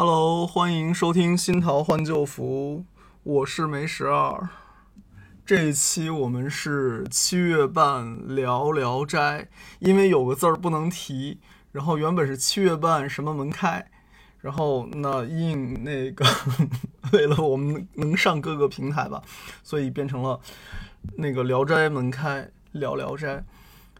[0.00, 2.84] Hello，欢迎收听新桃换旧符，
[3.24, 4.48] 我是梅十二。
[5.44, 9.48] 这一期我们是七月半聊聊斋，
[9.80, 11.40] 因为有个字儿不能提，
[11.72, 13.84] 然后原本是七月半什么门开，
[14.40, 16.24] 然后那应那个
[17.12, 19.20] 为了我们能上各个平台吧，
[19.64, 20.38] 所以变成了
[21.16, 23.44] 那个聊斋门开聊聊斋。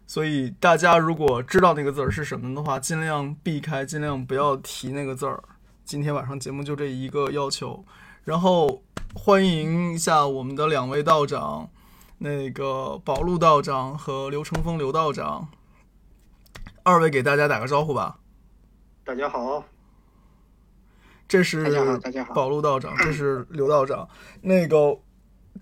[0.07, 5.43] 所以大家如果知道那个字儿是什么的话，尽量避开，尽量不要提那个字儿。
[5.89, 7.83] 今天晚上节目就这一个要求，
[8.23, 8.83] 然后
[9.15, 11.71] 欢迎一下我们的两位道长，
[12.19, 15.49] 那个宝路道长和刘成峰刘道长，
[16.83, 18.19] 二位给大家打个招呼吧。
[19.03, 19.65] 大家好，
[21.27, 22.35] 这是大家好，大家好。
[22.35, 24.07] 宝路道长，这是刘道长。
[24.43, 25.01] 那个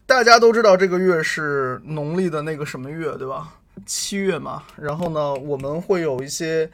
[0.07, 3.61] 大家都知道这个月是农历的那个什么月，对吧？
[3.87, 4.65] 七月嘛。
[4.75, 6.69] 然后呢，我们会有一些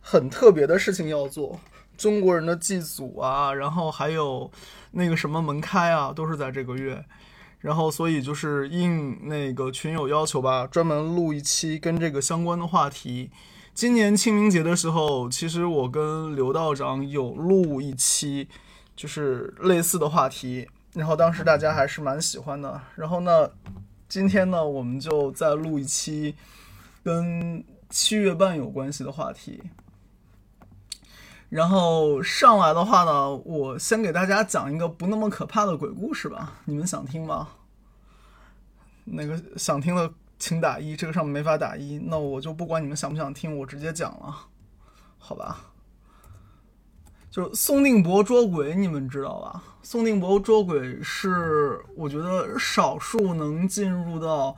[0.00, 1.60] 很特别的事情要做。
[1.98, 4.50] 中国人的祭祖啊，然后还有
[4.92, 7.04] 那个什么门开啊，都是在这个月。
[7.60, 13.32] 然后，所以就是应那个群友要求吧，专门录一期跟这个相关的话题。
[13.74, 18.48] 今年清明节的时候，其实我跟刘道长有录一期，
[18.94, 20.68] 就是类似的话题。
[20.94, 22.80] 然后当时大家还是蛮喜欢的。
[22.94, 23.50] 然后呢，
[24.08, 26.36] 今天呢，我们就再录一期
[27.02, 29.60] 跟七月半有关系的话题。
[31.48, 37.48] 然后上来的话呢，我先给大家讲一个不那么可怕的鬼故事吧，你们想听吗？
[39.04, 44.36] 那个想听的请打一，这个上面没法打一，那我就不管你们想不想听，我直接讲了，
[45.18, 45.58] 好吧？
[47.30, 49.62] 就宋定伯捉鬼，你们知道吧？
[49.82, 54.54] 宋定伯捉鬼是我觉得少数能进入到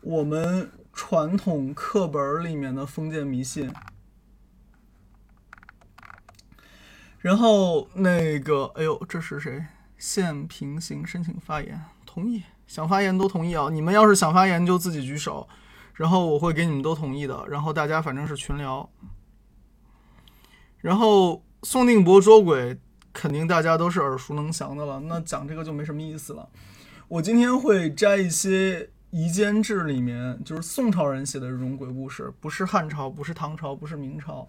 [0.00, 3.72] 我们传统课本里面的封建迷信。
[7.22, 9.64] 然后那个，哎呦，这是谁？
[9.96, 13.68] 现平行申请发言，同意，想发言都同意啊！
[13.70, 15.48] 你们要是想发言就自己举手，
[15.94, 17.46] 然后我会给你们都同意的。
[17.48, 18.90] 然后大家反正是群聊。
[20.78, 22.76] 然后宋定伯捉鬼，
[23.12, 26.48] 肯定大家都是耳熟能详的了，那讲这个就没什么意思了。
[27.06, 28.80] 我今天会摘一些
[29.10, 34.48] 《夷坚志》里面，就是宋朝人写的这种鬼故事，不是汉朝，不是唐朝，不是明朝。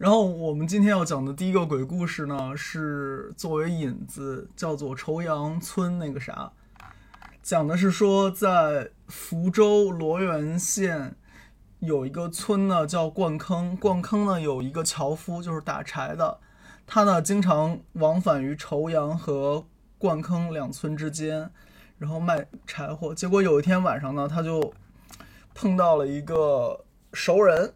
[0.00, 6.50] 然后我们今天要讲的第一个鬼故事呢，是作为引子，叫做仇阳村那个啥，
[7.42, 11.14] 讲的是说在福州罗源县
[11.80, 16.38] 有一个村呢叫灌坑，灌坑呢有一个樵夫，就是打柴的，
[16.86, 19.66] 他呢经常往返于仇阳和
[19.98, 21.50] 灌坑两村之间，
[21.98, 23.14] 然后卖柴火。
[23.14, 24.72] 结果有一天晚上呢，他就
[25.52, 27.74] 碰到了一个熟人，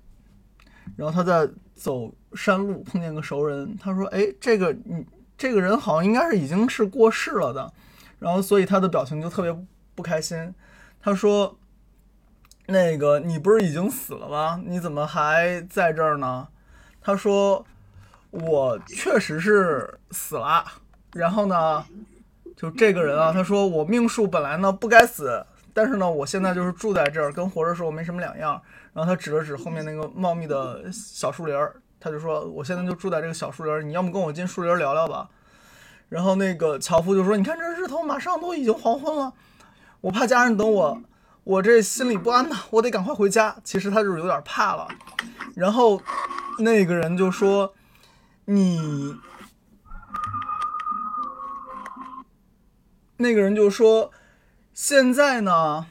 [0.96, 1.50] 然后他在。
[1.84, 5.06] 走山路 碰见个熟人，他说：“哎，这个你
[5.36, 7.70] 这个人好像应该是已经是过世了的。”
[8.18, 9.54] 然后所以他的表情就特别
[9.94, 10.54] 不开心。
[11.02, 11.58] 他说
[12.68, 14.62] ：“那个你不是已经死了吗？
[14.64, 16.48] 你怎么还在这儿呢？”
[17.02, 17.66] 他说
[18.32, 20.64] ：“我确实是死了。
[21.12, 21.84] 然后呢，
[22.56, 28.58] 就这个人啊，他说我命数本来呢不该死，但是呢，我现在就是住在这儿，跟活着时候没什么两样。”
[28.94, 35.28] 然后他指了指后面那个茂密的小树林儿，他就说：“我现在就住在这个小树林儿，你要么跟我进树林聊聊吧。”
[36.08, 39.32] 然后那个樵夫就说：“你看这日头马上都已经黄昏了，
[40.00, 41.02] 我怕家人等我，
[41.42, 44.86] 我这心里不安呐，我得赶快回家。”其实他就是有点怕了。
[45.56, 46.00] 然后
[46.60, 47.74] 那个人就说
[48.46, 49.16] ：“你……”
[53.16, 54.12] 那个人就说
[54.72, 55.86] ：“现在呢？”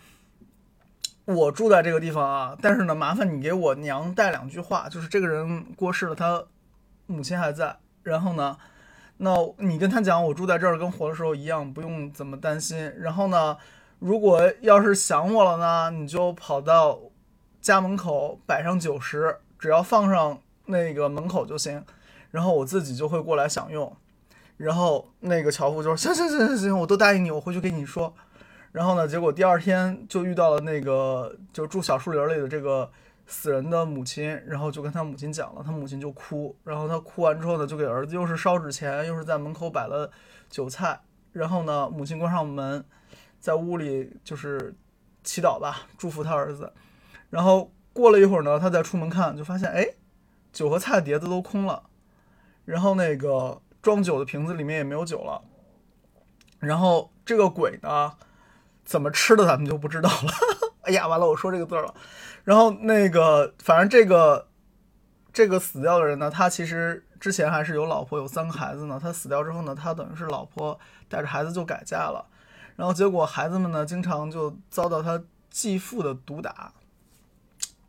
[1.25, 6.43] 我住在这个地方啊，但是呢，麻烦你给我娘带两句话，就是这个人过世了，他
[7.05, 7.77] 母亲还在。
[8.03, 8.57] 然后呢，
[9.17, 12.93] 那你跟他讲，我住在这儿，跟活的时候一样，不用怎么担心。
[12.99, 13.57] 然后呢，
[13.99, 16.99] 如果要是想我了呢，你就跑到
[17.61, 21.85] 家门口摆上酒食，只要放上那个门口就行。
[22.31, 23.95] 然后我自己就会过来享用。
[24.57, 28.13] 然后那个樵夫就说：行行行行行，我都答应你，我回去跟你说。
[28.73, 29.07] 然后呢？
[29.07, 32.91] 结果第二天就遇到了那个就住小树林里的这个
[33.27, 36.57] 死人的母亲，然后就跟他母亲讲了，他母亲就哭。
[36.63, 40.11] 然后他哭完之后呢，就给儿子又是烧纸钱，又是在门口摆了
[40.49, 40.99] 酒菜。
[41.33, 42.83] 然后呢，母亲关上门，
[43.39, 44.75] 在屋里就是
[45.23, 46.73] 祈祷吧，祝福他儿子。
[47.29, 49.87] 然后过了一会儿呢，他再出门看，就发现哎，
[50.51, 51.83] 酒和菜碟子都空了，
[52.65, 55.43] 然后那个装酒的瓶子里面也没有酒了。
[56.57, 58.13] 然后这个鬼呢？
[58.83, 60.31] 怎么吃的咱们就不知道了。
[60.83, 61.93] 哎呀，完了，我说这个字了。
[62.43, 64.47] 然后那个，反正这个
[65.31, 68.99] 这个死掉的人呢，他其实之前还是有老婆有三个孩子呢。
[69.01, 70.77] 他死掉之后呢，他等于是老婆
[71.07, 72.25] 带着孩子就改嫁了，
[72.75, 76.73] 然后结果孩子们呢经常就遭到他继父的毒打，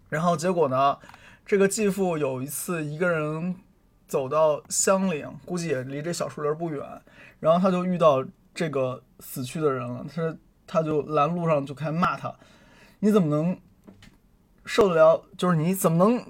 [0.08, 0.96] 然后结果呢，
[1.44, 3.56] 这个继父有一次一个人
[4.06, 6.80] 走到乡里，估计也离这小树林不远，
[7.40, 8.24] 然后他就遇到
[8.54, 10.36] 这个死去的人了，他
[10.66, 12.34] 他就拦路上就开始骂他，
[13.00, 13.56] 你怎么能？
[14.66, 16.24] 受得了，就是你怎么能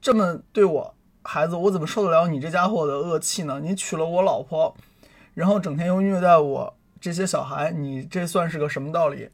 [0.00, 1.54] 这么对我孩子？
[1.54, 3.60] 我怎么受得了你这家伙的恶气呢？
[3.60, 4.74] 你娶了我老婆，
[5.34, 9.28] 然后整天又虐待我这些小孩，你这算是个什么道理？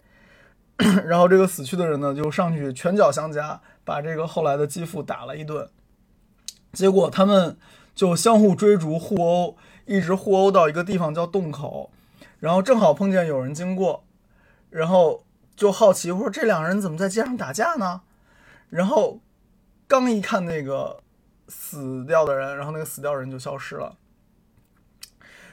[1.07, 5.71] 然后这个死去的人呢，就上去拳脚相加，把这个后来的继父打了一顿。
[6.73, 7.57] 结果他们
[7.95, 11.93] 就相互追逐互殴，一直互殴到一个地方叫洞口，
[12.41, 14.04] 然后正好碰见有人经过，
[14.75, 15.25] 然后
[15.55, 18.01] 就好奇，我说这两人怎么在街上打架呢？
[18.71, 19.21] 然后
[19.87, 21.01] 刚一看那个
[21.47, 23.97] 死掉的人，然后那个死掉的人就消失了。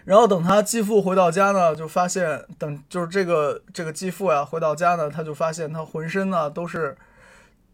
[0.05, 6.97] 然后等他继父回到家呢，就发现等就是这个这个继父呀回到家呢，他就发现他浑身呢都是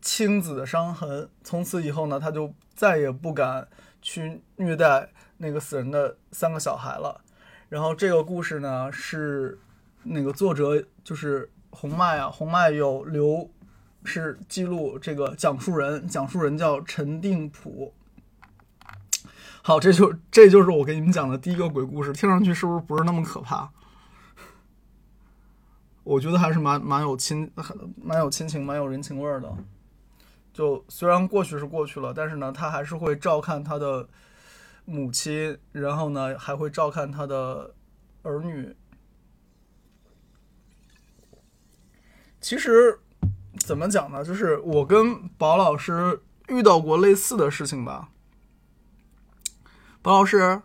[0.01, 1.29] 青紫的伤痕。
[1.45, 3.65] 从此以后呢，他就再也不敢
[4.01, 5.07] 去虐待
[5.37, 7.21] 那个死人的三个小孩了。
[7.69, 9.57] 然后这个故事呢是
[10.09, 13.49] 那个作者就是红麦啊，红麦有留。
[14.05, 17.93] 是记录这个讲述人，讲述人叫陈定普。
[19.61, 23.69] 好，这就这就是我给你们讲的第一个鬼故事，听上去是不是不是那么可怕？
[26.05, 27.51] 我觉得还是蛮蛮有亲，
[28.01, 29.53] 蛮有亲情，蛮有人情味儿的。
[30.53, 34.07] 就虽然过去是过去了，但是呢，他还是会照看他的
[34.85, 37.73] 母亲，然后呢，还会照看他的
[38.21, 38.73] 儿女。
[42.41, 42.99] 其实。
[43.65, 44.23] 怎么讲呢？
[44.23, 48.07] 就是我跟宝老师遇到过类似的事情吧。
[50.03, 50.61] 宝老师，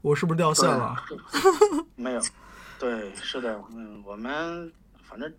[0.00, 0.96] 我是不是掉线了？
[1.94, 2.22] 没有，
[2.78, 4.72] 对，是的，嗯，我们
[5.04, 5.30] 反正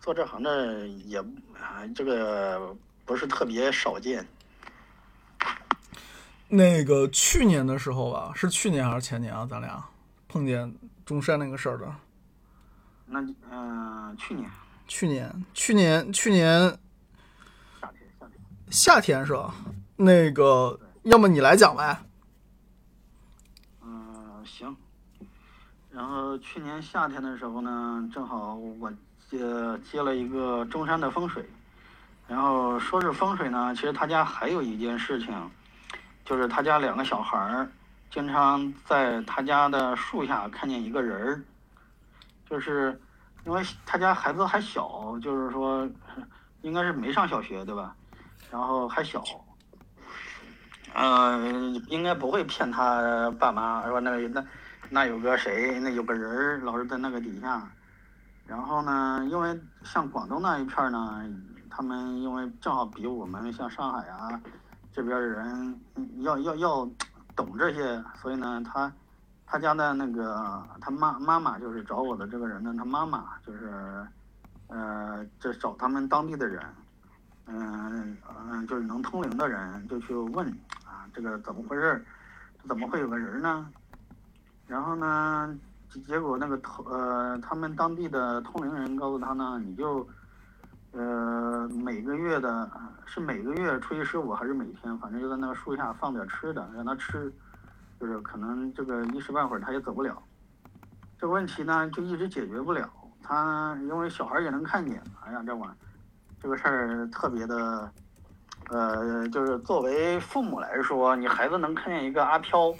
[0.00, 1.18] 做这行的也
[1.60, 2.74] 啊，这个
[3.04, 4.24] 不是特别少见。
[6.48, 9.44] 那个去年的时候吧，是去年还是前年啊？
[9.50, 9.84] 咱俩
[10.28, 10.72] 碰见
[11.06, 11.86] 中山那个事儿的。
[13.06, 14.50] 那嗯，去年，
[14.88, 16.60] 去年，去年，去年，
[17.80, 19.54] 夏天，夏天，夏天是吧？
[19.94, 21.96] 那个，要么你来讲呗。
[23.82, 24.76] 嗯，行。
[25.92, 28.92] 然后去年夏天的时候呢，正好我
[29.30, 29.38] 接
[29.90, 31.48] 接了一个中山的风水。
[32.26, 35.50] 然后说是风水呢，其实他家还有一件事情，
[36.24, 37.70] 就是他家两个小孩儿
[38.10, 41.42] 经常在他家的树下看见一个人儿。
[42.48, 42.96] 就是
[43.44, 45.88] 因为他家孩子还小，就是说
[46.62, 47.94] 应该是没上小学对吧？
[48.52, 49.24] 然后还小，
[50.94, 54.46] 嗯，应该不会骗他爸妈说那个那
[54.88, 57.68] 那有个谁，那有个人儿老是在那个底下。
[58.46, 61.24] 然后呢，因为像广东那一片呢，
[61.68, 64.40] 他们因为正好比我们像上海啊
[64.92, 65.80] 这边的人
[66.18, 66.88] 要要要
[67.36, 68.92] 懂这些，所以呢他。
[69.48, 74.04] 他家的那个他妈妈妈就是找我的这个人呢，他妈妈就是，
[74.66, 76.60] 呃，这找他们当地的人，
[77.46, 78.16] 嗯
[78.50, 80.48] 嗯，就是能通灵的人，就去问
[80.84, 82.04] 啊，这个怎么回事？
[82.66, 83.70] 怎么会有个人呢？
[84.66, 85.56] 然后呢，
[86.08, 90.04] 结果那个通呃，他们当地的通灵人告诉他呢，你就，
[90.96, 92.70] 呃，每个月的，
[93.04, 97.32] 是每个月初一十五还是每天，反正就在那个树下放点吃的，让它吃。
[97.98, 100.22] 就是可能这个一时半会儿它也走不了，
[101.18, 102.86] 这个问题呢就一直解决不了。
[103.22, 105.76] 他因为小孩也能看见，哎呀，这玩意儿
[106.42, 107.90] 这个事儿特别的，
[108.68, 112.72] 呃，就是作为父母来说，你孩子能看见一个阿飘，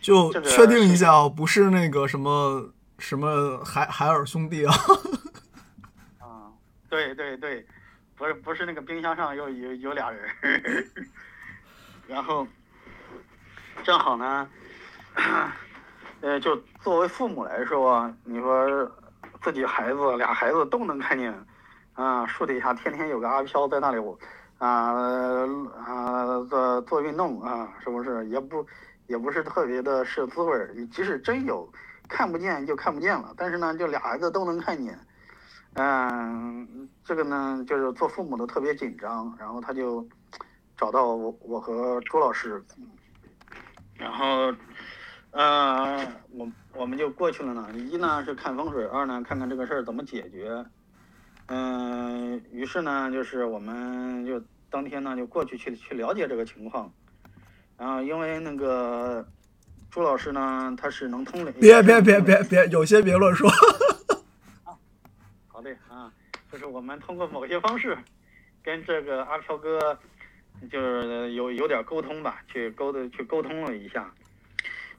[0.00, 4.72] 就确定一下，不是那个什么什么海海尔兄弟啊。
[6.90, 7.64] 对对对，
[8.16, 10.28] 不是不是那个冰箱上有有有俩人，
[12.06, 12.46] 然后
[13.84, 14.48] 正好呢。
[16.20, 18.92] 呃，就作为父母来说，你说
[19.40, 21.34] 自己孩子俩孩子都能看见，
[21.94, 24.18] 啊，树底下天天有个阿飘在那里，我
[24.58, 24.92] 啊
[25.82, 28.26] 啊做做运动啊，是不是？
[28.26, 28.66] 也不
[29.06, 30.74] 也不是特别的是滋味儿。
[30.92, 31.66] 即使真有，
[32.06, 33.32] 看不见就看不见了。
[33.36, 34.98] 但是呢，就俩孩子都能看见，
[35.80, 39.34] 嗯，这个呢，就是做父母的特别紧张。
[39.38, 40.06] 然后他就
[40.76, 42.62] 找到我，我和朱老师，
[43.94, 44.52] 然后。
[45.32, 45.96] 呃，
[46.32, 47.68] 我我们就过去了呢。
[47.76, 50.64] 一呢是看风水，二呢看看这个事儿怎么解决。
[51.46, 56.92] 嗯，于是呢就是我们就当天呢就过去去去了解这个情况，
[57.78, 59.24] 然后因为那个
[59.88, 63.48] 朱老师呢他是能通灵，别别别别别，有些别乱说。
[65.88, 66.12] 啊，
[66.50, 67.96] 就是我们通过某些方式
[68.62, 69.98] 跟这个阿飘哥
[70.70, 74.12] 就是有有点沟通吧，去沟的去沟通了一下，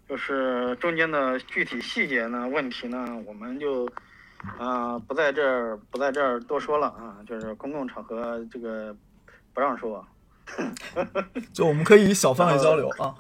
[0.09, 3.87] 就是中间的具体细节呢问题呢，我们就
[4.57, 8.95] 啊、不在这儿不在这儿多说了啊，就是公共场合这个
[9.53, 10.03] 不让说。
[11.53, 13.15] 就我们可以小范围交流啊。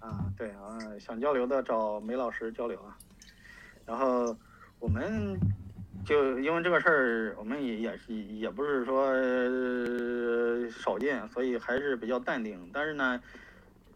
[0.00, 2.98] 啊，对啊，想交流的找梅老师交流啊。
[3.86, 4.36] 然后
[4.80, 5.38] 我们
[6.04, 9.12] 就因为这个事儿，我们也也是也不是说、
[10.70, 12.70] 少见，所以还是比较淡定。
[12.72, 13.20] 但是呢，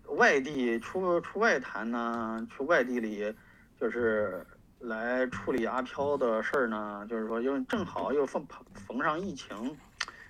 [0.09, 3.35] 外地出出外谈呢，去外地里
[3.81, 4.45] 就是
[4.81, 9.75] 来处理阿飘的事儿呢，就是说因为正好又逢逢上疫情，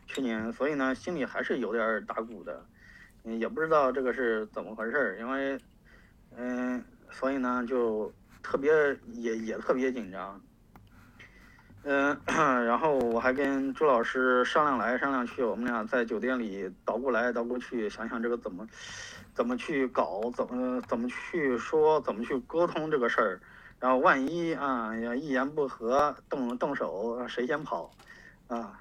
[0.06, 2.64] 去年，所以呢心里还是有点打鼓的。
[3.24, 5.58] 也不知道这个是怎么回事儿，因为，
[6.36, 8.12] 嗯，所以呢就
[8.42, 8.72] 特别
[9.12, 10.40] 也也特别紧张，
[11.84, 12.16] 嗯，
[12.64, 18.66] 然后我还跟朱老师商量来商量去，我们俩在酒店里捣鼓来捣鼓去，想想这个怎么
[19.34, 23.40] 怎么去搞，怎么怎么去说，怎么去沟通这个事儿，
[23.80, 27.90] 然后万一啊呀一言不合动动手，谁先跑
[28.46, 28.78] 啊？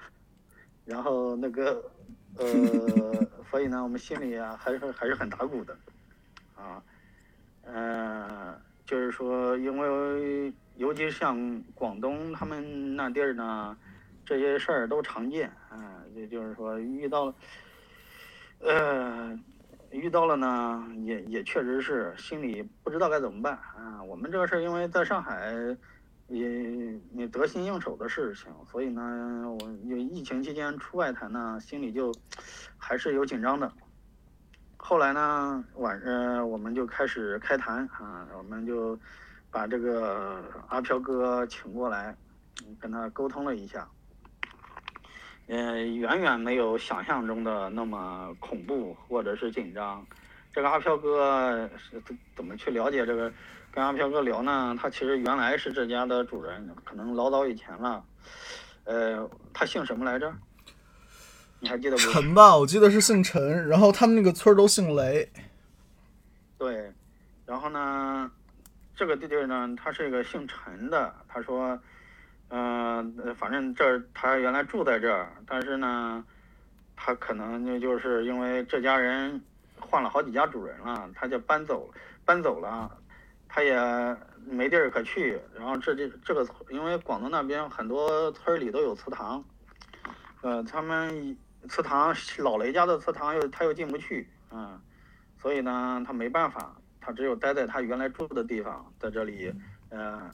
[0.86, 1.84] 然后那个
[2.38, 2.46] 呃，
[3.50, 5.76] 所以呢，我们心里啊还是还是很打鼓的，
[6.56, 6.82] 啊，
[7.64, 8.56] 呃，
[8.86, 13.78] 就是说，因为尤其像广东他们那地儿呢，
[14.26, 17.36] 这些事儿都常见，啊，也就是说遇到了，
[18.62, 19.40] 呃，
[19.92, 24.02] 遇到了呢，也也确实是心里不知道该怎么办啊。
[24.04, 25.78] 我们这个事儿，因为在上海。
[26.28, 29.02] 也也得心应手的事情，所以呢，
[29.60, 32.10] 我有疫情期间出外谈呢，心里就
[32.78, 33.70] 还是有紧张的。
[34.78, 38.98] 后来呢，晚上我们就开始开谈啊，我们就
[39.52, 42.16] 把这个阿飘哥请过来，
[42.80, 43.88] 跟他沟通了一下。
[45.48, 50.06] 呃，远远没有想象中的那么恐怖或者是紧张。
[50.54, 53.32] 这个阿飘哥是怎怎么去了解这个？
[53.74, 58.04] 跟阿飘哥聊呢，他其实原来是这家的主人，可能老早以前了。
[58.84, 60.34] 呃，他姓什么来着？
[61.62, 61.98] 你还记得不？
[61.98, 65.32] 陈吧，我记得是姓陈，然后他们那个村儿都姓雷。
[66.58, 66.92] 对，
[67.46, 68.30] 然后呢，
[69.02, 71.12] 这个地儿呢，他是一个姓陈的。
[71.28, 71.76] 他说，
[72.50, 76.24] 嗯、反正这他原来住在这儿，但是呢，
[76.96, 79.42] 他可能就就是因为这家人
[79.80, 81.92] 换了好几家主人了，他就搬走
[82.24, 82.96] 搬走了。
[83.50, 83.76] 他也
[84.46, 89.44] 没地儿可去，然后这这这个，因为广东那边很多村里都有祠堂，
[90.42, 91.36] 呃，他们
[91.68, 94.80] 祠堂老雷家的祠堂又他又进不去，嗯，
[95.42, 99.52] 所以呢，他没办法，他只有待在他原来住的地方，在这里，
[99.90, 100.32] 呃，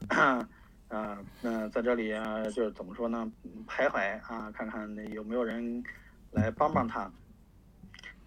[0.90, 3.32] 呃，那在这里啊，就是怎么说呢，
[3.68, 5.84] 徘徊啊，看看有没有人
[6.32, 7.10] 来帮帮他。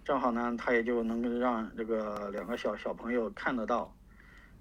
[0.02, 3.94] 正好呢，他也就能让这个两个小小朋友看得到。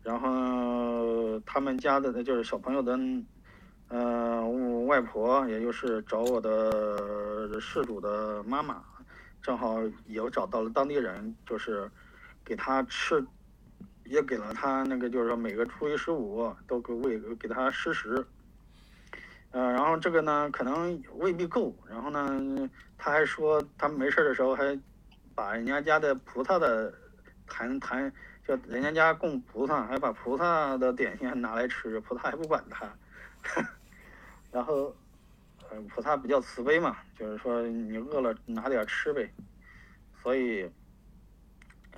[0.04, 2.98] 然后他们家的就是小朋友的，
[3.88, 4.48] 呃，
[4.86, 8.82] 外婆，也就是找我的事主的妈妈，
[9.42, 11.90] 正好也找到了当地人，就是
[12.46, 13.26] 给他吃，
[14.10, 18.26] 也给了他那个，就是说每个初一十五都给喂给他施食。
[19.52, 21.74] 呃，然后这个呢，可能未必够。
[21.88, 24.78] 然后呢，他还说他没事的时候还
[25.34, 26.94] 把人家家的菩萨的
[27.48, 28.12] 坛坛。
[28.48, 32.92] 就人家家供菩萨，还把菩萨的点心拿来吃，菩萨还不管他。
[34.52, 34.96] 然后，
[35.70, 39.32] 呃，菩萨比较慈悲嘛，就是说你饿了拿点吃呗。
[40.24, 40.68] 所以，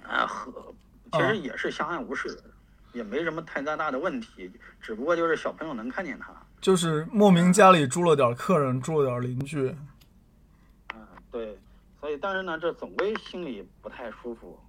[0.03, 0.75] 啊，和
[1.11, 2.37] 其实也是相安无事，
[2.93, 6.31] 也没什么太大大的问题，只不过就是小朋友能看见他。
[6.59, 9.75] 就是莫名家里住了点客人，住了点邻居。
[10.93, 11.01] 嗯，
[11.31, 11.57] 对，
[11.99, 14.59] 所以但是呢，这总归心里不太舒服。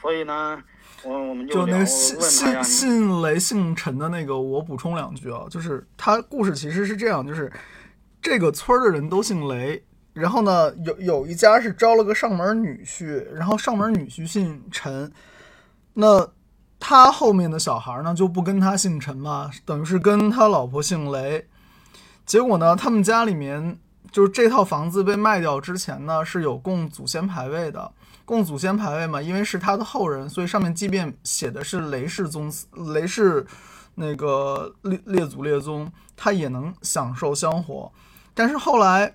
[0.00, 0.62] 所以呢，
[1.04, 7.50] 我我们就那个姓姓姓雷姓陈的那个，我补充两句啊，就是他故事其实是这样，就是
[8.20, 15.10] 这个村的人都姓雷，然后呢，有有一家是招了个上门女婿，然后上门女婿姓陈，
[15.98, 16.28] 那
[16.78, 21.48] 他后面的小孩呢就不跟他姓陈嘛，等于是跟他老婆姓雷，
[22.26, 23.78] 结果呢，他们家里面
[24.12, 27.92] 就是这套房子被卖掉之前呢是有供祖先牌位的。
[28.26, 33.46] 供祖先牌位嘛，因为是他的后人，所以上面即便写的是雷氏宗祠雷氏
[33.94, 37.90] 那个列列祖列宗，他也能享受香火。
[38.34, 39.14] 但是后来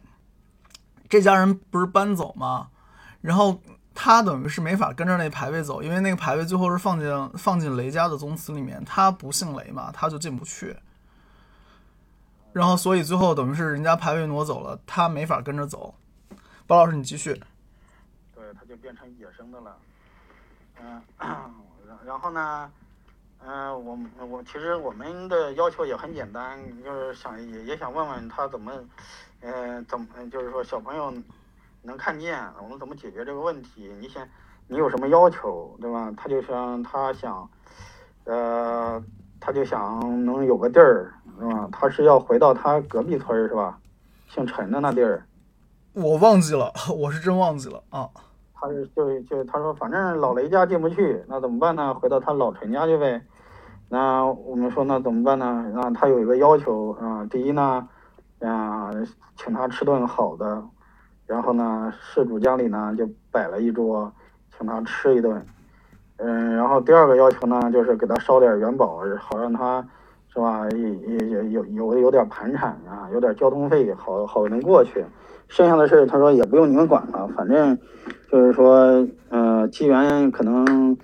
[1.08, 2.70] 这家人不是搬走吗？
[3.20, 3.62] 然后
[3.94, 10.76] 他等于是没法跟着那排位走，因为那个排位最后是放进放进雷家的宗祠里面，他不姓雷嘛，他就进不去。
[12.54, 15.96] 然后所以最后等于是人家排位挪走了，他没法跟着走。
[16.68, 17.34] 包老师，你继续。
[18.34, 19.78] 对，他就变成野生的了。
[20.82, 22.72] 嗯，然然后呢，
[23.46, 28.72] 嗯、我我其实我们的要求也很简单，就是想也也想问问他怎么，
[29.42, 31.14] 呃，怎么就是说小朋友
[31.84, 33.92] 能看见，我们怎么解决这个问题？
[34.00, 34.26] 你想
[34.68, 36.12] 你有什么要求，对吧？
[36.16, 37.50] 他就想他想，
[38.26, 39.02] 呃，
[39.40, 41.68] 他就想能有个地儿，是吧？
[41.72, 43.80] 他是要回到他隔壁村儿是吧？
[44.30, 45.26] 姓陈的那地儿。
[45.94, 48.10] 我忘记了， 我是真忘记了啊。
[48.54, 51.94] 他是就就他说，反正老雷家进不去，那怎么办呢？
[51.96, 53.22] 回到他老陈家去呗。
[53.90, 55.70] 那我们说那怎么办呢？
[55.74, 57.90] 那他有一个要求啊，第一呢，
[58.40, 58.90] 啊，
[59.36, 60.64] 请他吃顿好的，
[61.32, 64.12] 然后呢，事主家里呢就摆了一桌，
[64.58, 65.42] 请他吃一顿。
[66.18, 69.82] 嗯，然后第二个要求呢，就是给他烧点元宝，好让他
[70.28, 75.06] 是吧，也也也有有有点盘缠啊，有点交通费，好好能过去。
[75.48, 77.78] 剩下的事儿他说也不用你们管了，反正
[78.30, 80.98] 就是说，呃，机缘可能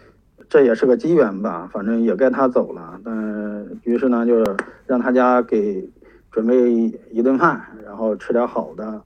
[0.49, 2.99] 这也是个机缘吧，反正也该他走了。
[3.01, 5.89] 但于是呢，就是让他家给
[6.31, 6.73] 准备
[7.11, 9.01] 一顿饭，然后吃点好的，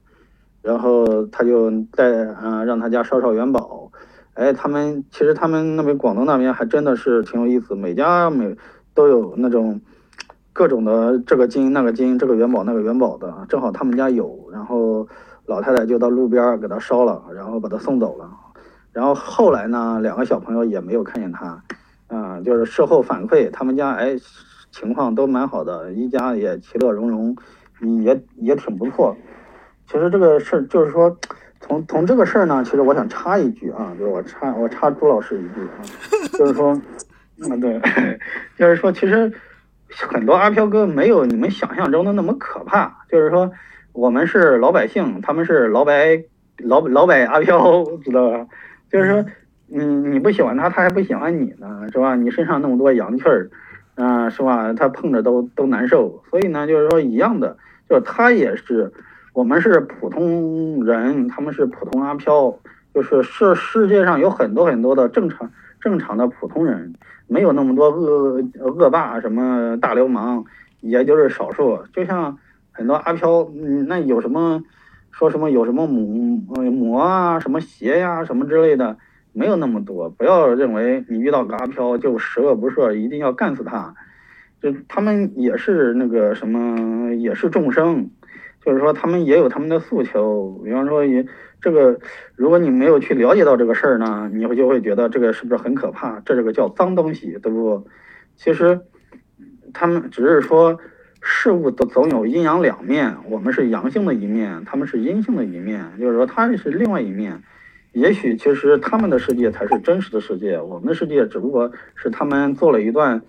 [0.62, 3.90] 然后他就带呃让他家烧烧元宝。
[4.34, 8.56] 哎，他们其实他们那边广东那边还真的是挺有意思，每家每
[8.94, 9.78] 都有那种
[10.54, 15.06] 各种的这个金那个金，这个元宝那个元宝的，正好他们家有，然后
[15.44, 18.30] 老太太就到路边给他烧了，然后把他送走了。
[18.90, 21.62] 然后后来呢，两个小朋友也没有看见他，
[22.08, 24.16] 啊、就是事后反馈，他们家哎
[24.70, 27.36] 情况都蛮好的，一家也其乐融融，
[28.02, 29.14] 也也挺不错。
[29.92, 31.14] 其实这个事儿就是说，
[31.60, 35.84] 从从这个事儿呢，其实我想插一句啊，就是我插我插朱老师一句啊，
[36.32, 36.80] 就是说，
[37.42, 37.78] 嗯对，
[38.56, 39.30] 就是说其实
[39.90, 43.52] 很多阿飘哥没有你们想象中的那么可怕，就是说
[43.92, 46.24] 我们是老百姓，他们是老百
[46.56, 48.46] 老老百阿飘，知道吧？
[48.90, 49.22] 就是说，
[49.66, 52.16] 你你不喜欢他，他还不喜欢你呢，是吧？
[52.16, 53.50] 你身上那么多阳气儿，
[53.96, 54.72] 啊、是吧？
[54.72, 57.58] 他碰着都都难受，所以呢，就是说一样的，
[57.90, 58.90] 就是他也是，
[59.32, 62.54] 我们是普通人，他们是普通阿飘，
[62.94, 66.92] 就是世世界上有很多很多的正常正常的普通人，
[67.28, 70.44] 没有那么多恶恶霸什么大流氓，
[70.80, 71.78] 也就是少数。
[71.94, 72.36] 就像
[72.72, 73.50] 很多阿飘，
[73.86, 74.62] 那有什么
[75.10, 78.98] 说什么有什么魔魔啊，什么邪呀、什么之类的，
[79.32, 80.10] 没有那么多。
[80.10, 83.94] 不要认为你遇到个阿飘就十恶不赦，一定要干死他。
[84.60, 88.08] 就他们也是那个什么，也是众生，
[88.64, 90.60] 就是说他们也有他们的诉求。
[90.64, 91.24] 比方说也
[91.60, 91.98] 这个，
[92.36, 96.20] 如果你没有去了解到这个事儿呢，你会就会觉得这个是不是很可怕？
[96.20, 97.86] 这是个叫脏东西，对不？
[98.36, 98.80] 其实
[99.72, 100.78] 他们只是说
[101.20, 107.42] 事物都总有阴阳两面，我们是阳性的一面，他们是阴性的一面，就是说他是另外一面。
[107.92, 113.20] 也许其实他们的世界才是真实的世界，我们的世界只不过是他们做了一段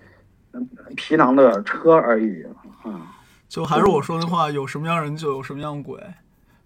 [0.96, 2.42] 皮囊的车而已
[2.82, 3.12] 啊。
[3.48, 6.00] 就还是我说的话，有什么样人就有什么样鬼，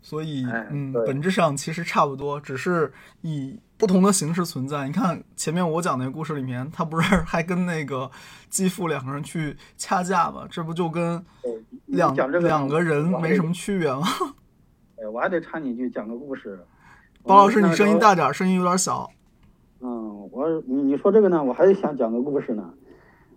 [0.01, 4.87] 所以哎嗯，本质上其实差不多，只是以不同的形式存在。
[4.87, 8.11] 你看前面我讲那个故事里面，他不是还跟那个
[8.49, 10.47] 继父两个人去掐架吗？
[10.51, 11.23] 这不就跟
[11.87, 14.07] 两个两个人没什么区别吗？
[15.01, 16.59] 哎我还得插你一句，讲个故事。
[17.25, 19.11] 包老师，你声音大点，声音有点小。
[19.81, 22.73] 嗯，我你你说这个呢，我还想讲个故事呢。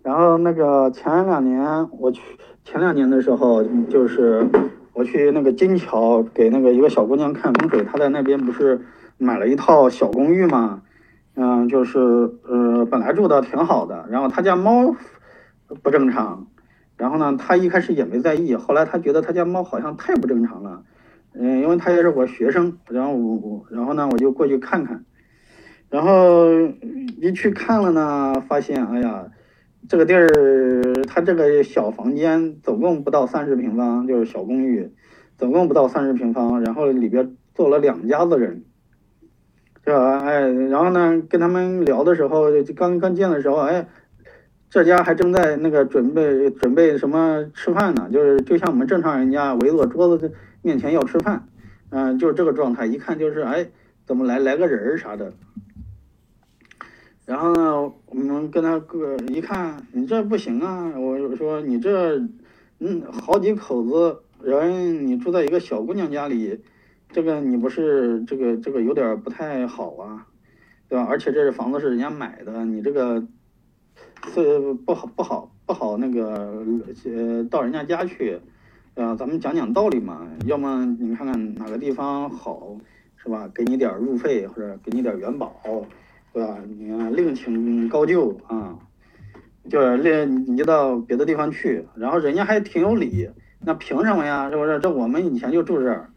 [0.02, 2.20] 然后那个前两年我去，
[2.64, 4.46] 前两年的时候，就是
[4.92, 8.80] 我去那个金桥给那个一个小姑娘看风水，她在那边不是
[9.18, 10.82] 买了一套小公寓嘛，
[11.36, 14.94] 嗯，就是呃本来住的挺好的，然后她家猫
[15.82, 16.48] 不正常，
[16.96, 20.82] 然后呢，她一开始也没在意，后来她觉得她家猫好像太不正常了，
[21.34, 25.04] 嗯，因为她也是我学生，然后我我然后呢我就过去看看。
[25.90, 26.46] 然后
[27.20, 29.26] 一去看了呢，发现哎呀，
[29.88, 30.28] 这个地儿
[31.06, 34.90] 它这个小房间总共不到三十平方，就是小公寓，
[35.36, 38.64] 总共不到三十平方，然后里边坐了两家子人，
[39.84, 40.18] 是吧？
[40.20, 43.86] 哎，然后呢，跟他们聊的时候，就刚刚见的时候，哎，
[44.70, 51.46] 这家还正在那个准备准备什么吃饭呢，就是就像我们正常人家围坐桌子面前要吃饭，
[51.90, 53.66] 嗯、就是这个状态，一看就是哎，
[54.06, 55.32] 怎么来来个人儿啥的。
[57.24, 60.92] 然后呢，我们跟他个一看，你这不行啊！
[60.98, 62.18] 我说你这，
[62.80, 66.60] 嗯，好几口子人，你住在一个小姑娘家里，
[67.10, 70.26] 这个你不是这个这个有点不太好啊，
[70.88, 71.06] 对吧？
[71.08, 73.24] 而且这是房子是人家买的，你这个
[74.34, 76.64] 是不好不好不好那个
[77.04, 78.40] 呃到人家家去，
[78.96, 80.26] 啊，咱们讲讲道理嘛。
[80.44, 82.76] 要么你看看哪个地方好，
[83.16, 83.48] 是吧？
[83.54, 85.54] 给你点入费或者给你点元宝，
[86.32, 86.56] 对吧？
[86.78, 88.78] 你看另请高就啊，
[89.68, 93.28] 就是另你就到别的地方去，然后人家还挺有理，
[93.60, 94.50] 那凭什么呀？
[94.50, 94.78] 是不是？
[94.80, 96.10] 这我们以前就住这儿，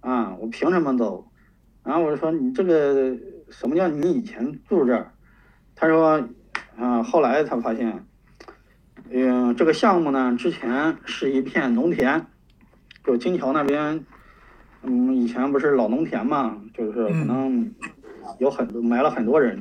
[0.00, 1.26] 啊，我凭什么走？
[1.82, 3.16] 然后我就说你这个
[3.50, 5.12] 什么叫你以前住这儿？
[5.74, 6.22] 他说，
[6.76, 8.04] 啊，后来才发现，
[9.10, 12.26] 嗯，这个项目呢，之前是一片农田，
[13.04, 14.04] 就金桥那边，
[14.82, 17.74] 嗯，以前不是老农田嘛，就是可能
[18.38, 19.58] 有很多埋了很多人，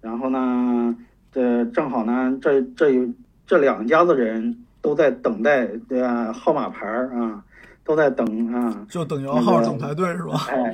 [0.00, 0.96] 然后呢，
[1.32, 3.08] 这正好呢，这这有
[3.46, 6.32] 这两家子人都在等待，对吧？
[6.32, 7.42] 号码牌儿啊，
[7.84, 10.46] 都在等啊，就等摇号等排队是吧？
[10.50, 10.72] 哎，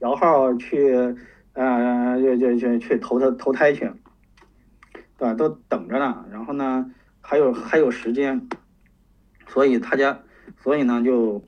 [0.00, 0.92] 摇号去，
[1.54, 3.90] 呃，就就就去投他投胎去，
[5.16, 5.34] 对吧？
[5.34, 6.24] 都等着呢。
[6.30, 6.90] 然后呢，
[7.20, 8.48] 还有还有时间，
[9.48, 10.18] 所以他家，
[10.62, 11.42] 所以呢就，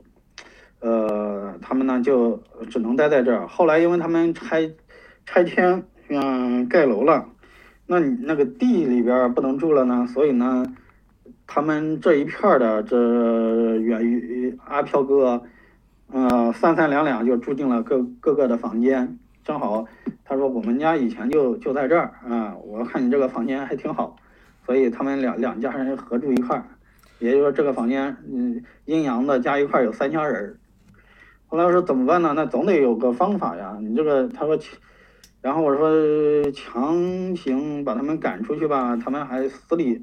[0.79, 3.47] 呃，他们呢就只能待在这儿。
[3.47, 4.69] 后来因为他们拆
[5.31, 7.23] 拆迁，嗯，盖楼了，
[7.85, 10.65] 那你那个地里边不能住了呢，所以呢，
[11.45, 15.43] 他们这一片的这远于阿飘哥。
[16.11, 19.85] 呃，三三两两就住进了各各个的房间，正好
[20.25, 24.15] 他说我们家以前就就在这儿啊，我看你这个房间还挺好，
[24.65, 26.65] 所以他们两两家人合住一块儿，
[27.19, 30.57] 也就是说这个房间，嗯，阴阳的加一块有三家人。
[31.45, 32.33] 后来我说怎么办呢？
[32.35, 33.77] 那总得有个方法呀。
[33.79, 34.57] 你这个他说，
[35.41, 40.01] 然后我说强行把他们赶出去吧，他们还死里，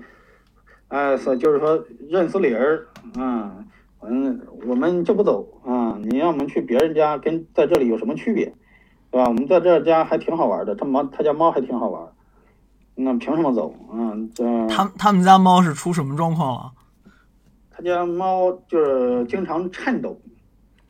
[0.88, 3.64] 哎，是就是说认死理儿啊。
[4.03, 5.99] 嗯，我们就不走啊！
[6.05, 8.44] 你让我们去别人家，跟在这里有什么区别，
[9.11, 9.27] 对吧？
[9.27, 12.07] 我们在这家还挺好玩的，他猫他家猫还挺好玩，
[12.94, 14.14] 那凭什么走啊？
[14.33, 16.72] 这他他们家猫是出什么状况了？
[17.70, 20.20] 他家猫就是经常颤抖，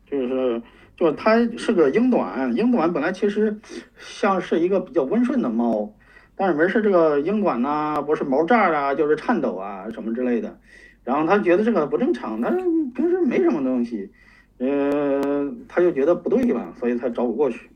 [0.05, 0.61] 就是
[0.97, 3.55] 就是它是个英短，英短本来其实
[3.99, 5.93] 像是一个比较温顺的猫，
[6.35, 10.57] 但是没事这个英短呢，不是毛炸啊，就是颤抖啊什么之类的。
[11.03, 14.11] 然后他觉得这个不正常，他平时没什么东西，
[14.57, 17.69] 呃，他就觉得不对了，所以才找我过去。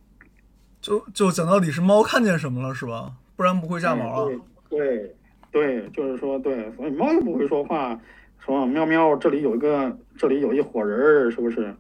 [0.81, 3.11] 就就讲到底是猫看见什么了是吧？
[3.35, 4.29] 不然不会炸毛啊。
[4.67, 5.15] 对
[5.51, 7.97] 对，就是说对，所以猫又不会说话，
[8.39, 11.71] 说喵喵，这里有一个，这里有一伙人，是不是？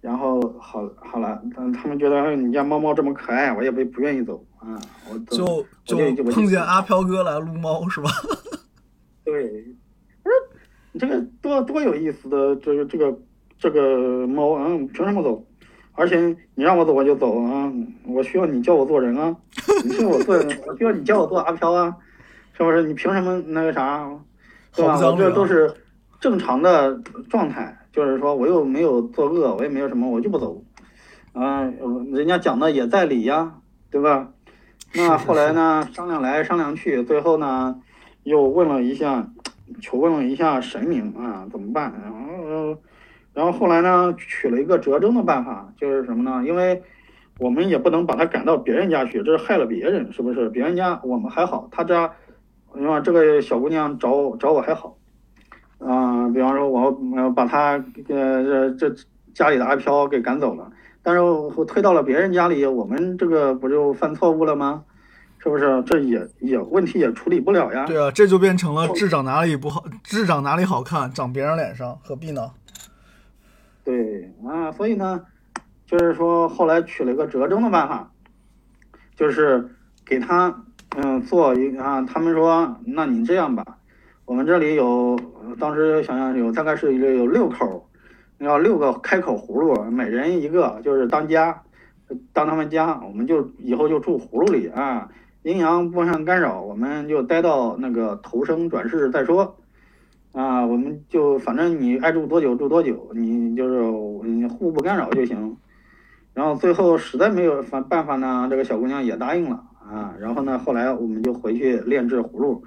[0.00, 4.78] 然后好好了，嗯，他们觉得你家猫猫这么可爱，我也不不愿意走啊。
[5.10, 8.10] 我就就碰见阿飘哥来撸猫是吧？
[9.24, 9.64] 对。
[10.22, 10.36] 我说
[10.92, 13.18] 你这个多多有意思的这个这个
[13.58, 15.44] 这个猫嗯，凭什么走？
[15.94, 16.16] 而且
[16.54, 17.72] 你让我走我就走啊！
[18.06, 19.34] 我需要你教我做人啊！
[19.84, 21.96] 你需要我做人，我需要你教我做阿飘啊！
[22.52, 22.84] 是不是？
[22.84, 24.08] 你凭什么那个啥？
[24.76, 24.96] 对吧？
[25.00, 25.72] 我这都是
[26.20, 26.96] 正常的
[27.28, 30.62] 状态，就是说我又没有作恶，我也没有什么，我就不走。
[31.32, 31.62] 啊，
[32.12, 33.54] 人家讲的也在理呀，
[33.90, 34.30] 对吧？
[34.94, 35.88] 那后来呢？
[35.92, 37.80] 商量来商量去，最后呢，
[38.22, 39.28] 又问了一下。
[39.82, 41.92] 求问了一下神明啊，怎么办？
[42.02, 42.78] 然后，
[43.34, 46.42] 然后后来呢，取了一个折中的办法，就是什么呢？
[46.46, 46.82] 因为
[47.38, 50.48] 我们也不能把他赶到别人家去，这是害了别人，是不是？
[50.48, 52.10] 别人家我们还好，他家，
[52.74, 54.96] 你看这个小姑娘找找我还好，
[55.78, 56.90] 啊，比方说我
[57.30, 58.94] 把他呃这这
[59.34, 60.70] 家里的阿飘给赶走了，
[61.02, 64.84] 但是我推到了别人家里，我们这个不就犯错误了吗？
[65.40, 67.86] 是不是这也也问题也处理不了呀？
[67.86, 72.50] 对啊，这就变成了智长哪里不好，智长哪里好看，长别人脸上，何必呢？
[73.84, 75.24] 对啊，所以呢，
[75.86, 78.10] 就是说后来取了一个折中的办法，
[79.14, 79.70] 就是
[80.04, 80.52] 给他
[80.96, 83.77] 嗯做一啊，他们说那你这样吧，
[84.28, 85.18] 我们这里有
[85.58, 87.88] 当时想想有大概是有六口，
[88.40, 91.62] 要六个开口葫芦，每人一个，就是当家
[92.34, 95.08] 当他们家，我们就以后就住葫芦里啊。
[95.44, 99.56] 阴阳不相干扰，我们就待到那个投生转世再说，
[100.32, 103.80] 啊，我们就反正你爱住多久住多久，你就是
[104.28, 105.56] 你互不干扰就行。
[106.34, 110.14] 然后最后实在没有办办法呢，这个小姑娘也答应了啊。
[110.20, 112.62] 然后呢，后来我们就回去炼制葫芦，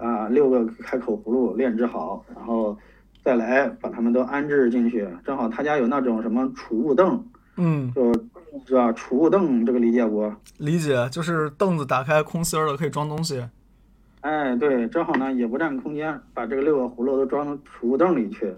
[0.00, 2.76] 啊，六个开口葫芦炼制好，然后
[3.22, 5.06] 再来把它们都安置进去。
[5.24, 7.24] 正好他家有那种什么储物凳，
[7.56, 8.12] 嗯，就。
[8.66, 8.92] 是吧？
[8.94, 10.28] 储物凳这个理解不？
[10.58, 13.40] 理解，就是凳子打开空心儿的，可以装东西。
[14.22, 18.52] 哎，对，正好呢，也不占空间，把这个六个葫芦都装到储物凳里去。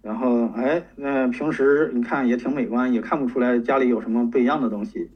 [0.00, 5.10] 然后哎，那平时你看也挺美观，也看不出来家里有什么不一样的东西，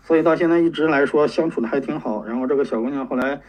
[0.00, 2.24] 所以到现在一直来说相处的还挺好。
[2.24, 3.40] 然后这个小姑娘后来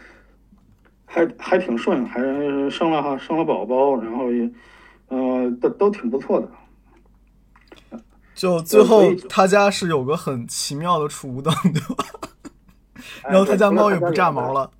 [1.04, 2.20] 还还挺顺，还
[2.70, 4.50] 生了哈生了宝宝，然后也
[5.08, 6.48] 呃都都挺不错的。
[8.34, 12.04] 就最后他家是有个很奇妙的储物灯，对吧？
[13.28, 14.70] 然后他家猫也不炸毛了。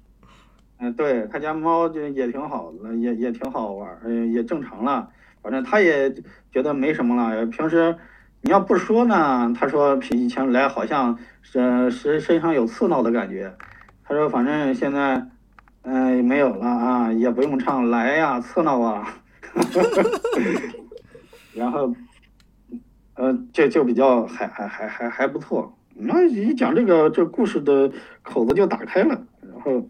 [0.78, 5.08] 嗯，对他家猫就也挺好的，也也挺好玩，嗯，也正常了。
[5.40, 6.12] 反正他也
[6.50, 7.46] 觉得没什么了。
[7.46, 7.96] 平时
[8.40, 13.54] 你要不说呢，他说以前来好像是身身上有刺挠的感觉。
[14.02, 15.24] 他说反正现在
[15.85, 19.16] 嗯没有了啊，也不用唱来呀刺挠啊。
[21.55, 21.94] 然后
[23.14, 25.73] 呃就就比较还还还还还不错。
[25.94, 27.90] 那一讲这个这故事的
[28.23, 29.88] 口子就打开了，然后。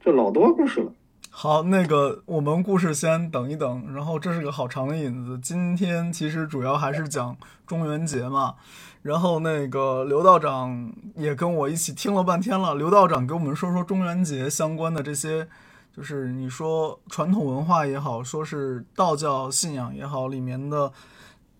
[0.00, 0.92] 这老多故事了。
[1.36, 5.36] 好，那个我们故事先等一等，然后这是个好长的引子。
[5.40, 8.54] 今天其实主要还是讲中元节嘛，
[9.02, 12.76] 然后那个刘道长也跟我一起听了半天了。
[12.76, 15.48] 刘道长给我们说说中元节相关的这些，
[15.92, 20.92] 就是你说传统文化也好，说是道教信仰也好，里面的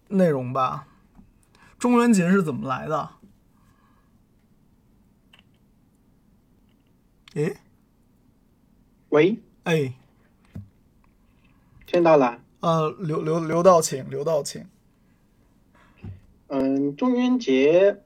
[0.07, 0.87] 内容吧。
[1.81, 3.11] 中元节是怎么来的？
[7.35, 7.57] 诶？
[9.09, 9.95] 喂，哎，
[11.87, 12.39] 听到了。
[12.61, 14.63] 呃，刘刘刘道，请刘道，请。
[16.49, 18.03] 嗯，中元节，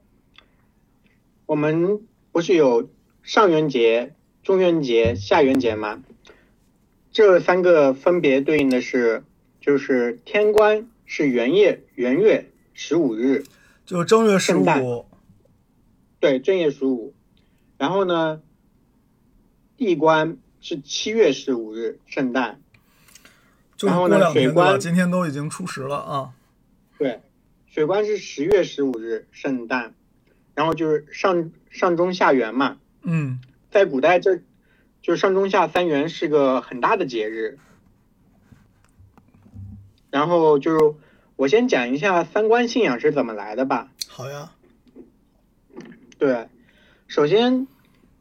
[1.45, 1.99] 我们
[2.31, 2.89] 不是有
[3.23, 6.01] 上元节、中元节、下元节吗？
[7.11, 9.25] 这三个分别对应的是，
[9.59, 13.43] 就是天官是元夜元月十五日，
[13.85, 15.05] 就正月十五。
[16.21, 17.13] 对，正月十五。
[17.77, 18.41] 然后呢，
[19.75, 20.37] 地官。
[20.61, 22.59] 是七月十五日，圣诞。
[23.79, 26.31] 然后呢，水官今天都已经初十了啊。
[26.97, 27.21] 对，
[27.67, 29.93] 水官是十月十五日，圣诞。
[30.53, 32.77] 然后就是上上中下元嘛。
[33.03, 33.39] 嗯。
[33.71, 34.35] 在古代，这
[35.01, 37.57] 就是上中下三元是个很大的节日。
[40.11, 40.95] 然后就是
[41.37, 43.89] 我先讲一下三观信仰是怎么来的吧。
[44.09, 44.51] 好呀。
[46.17, 46.49] 对，
[47.07, 47.65] 首先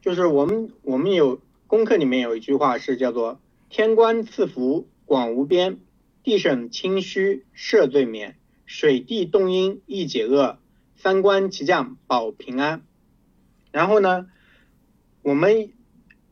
[0.00, 1.40] 就是我们我们有。
[1.68, 5.80] 功课里面有一句话是叫做“天官赐福广无边，
[6.22, 10.60] 地省清虚赦罪免，水地动因易解厄，
[10.96, 12.84] 三官齐降保平安”。
[13.70, 14.30] 然后呢，
[15.20, 15.74] 我们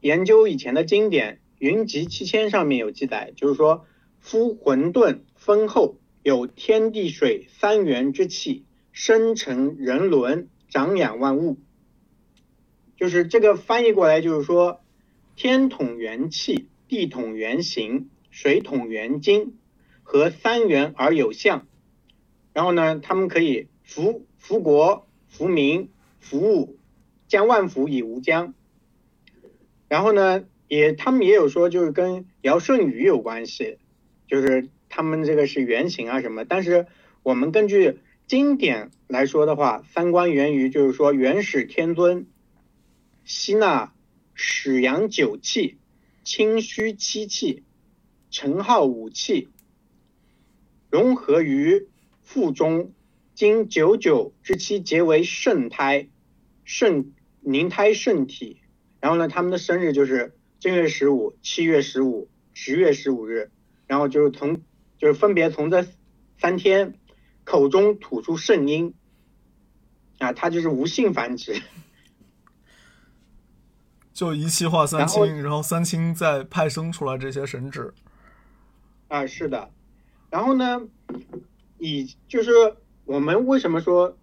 [0.01, 3.85] 研究以前的经典《云集七千》上面有记载，就是说
[4.18, 11.59] 夫混沌丰厚，有天地水三元之气，生成人伦，长养万物。
[12.96, 14.81] 就是这个翻译过来就是说。
[15.37, 19.59] 天统元气，地统元形，水统元精，
[20.03, 21.66] 和三元而有象。
[22.55, 26.79] 然后呢，他们可以福福国、福民、福物，
[27.29, 28.55] 将万福以无疆。
[29.88, 33.77] 然后呢，也他们也有说，就是跟尧舜禹有关系，
[34.27, 36.46] 就是他们这个是原型啊什么。
[36.46, 36.87] 但是
[37.22, 42.27] 我们根据经典来说的话，三观源于就是说元始天尊
[43.22, 43.92] 吸纳。
[44.38, 45.79] 始阳九气，
[46.22, 47.62] 清虚七气，
[48.31, 49.49] 陈浩五气，
[50.90, 51.88] 融合于
[52.22, 52.92] 腹中，
[53.35, 56.09] 经九九之期结为圣胎，
[56.64, 58.61] 圣凝胎圣体。
[59.01, 63.51] 然后呢，他们的生日就是正月十五、七月十五、十月十五日。
[63.87, 64.61] 然后就是从，
[64.99, 65.87] 就是分别从这
[66.38, 66.94] 三天
[67.44, 68.92] 口中吐出圣音，
[70.18, 71.62] 啊，它就是无性繁殖。
[74.16, 77.90] 就一气化三清，然后三清再派生出来这些神祇。
[79.09, 79.68] 啊，是的。
[80.31, 80.81] 然后呢，
[81.76, 82.50] 以就是
[83.05, 84.16] 我们为什么说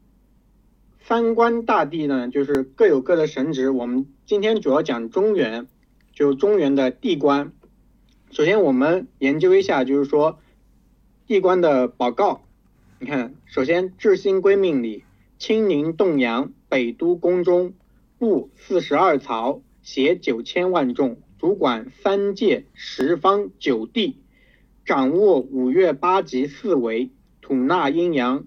[1.00, 2.28] 三官大帝呢？
[2.28, 3.70] 就是各有各的神职。
[3.70, 5.68] 我们今天主要讲中原，
[6.12, 7.54] 就中原的地官。
[8.32, 10.40] 首先我们研究一下，就是说
[11.28, 12.42] 地官的宝告。
[12.98, 15.04] 你看，首先至心归命里，
[15.38, 17.76] 清宁洞阳，北都宫中，
[18.18, 19.62] 布四十二曹。
[19.84, 24.18] 携九千万众，主管三界十方九地，
[24.86, 28.46] 掌握五岳八极四维，吐纳阴阳，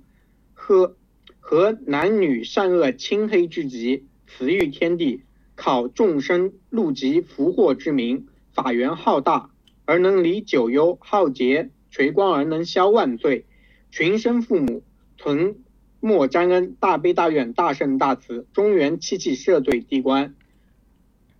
[0.54, 0.96] 和
[1.38, 5.22] 和男女善恶清黑之极，慈育天地，
[5.54, 9.50] 考众生路极福祸之名，法源浩大
[9.84, 13.44] 而能离九幽，浩劫垂光而能消万罪，
[13.90, 14.82] 群生父母
[15.18, 15.56] 存
[16.00, 20.34] 莫沾恩，大悲大愿大圣大慈，中原七气赦罪地官。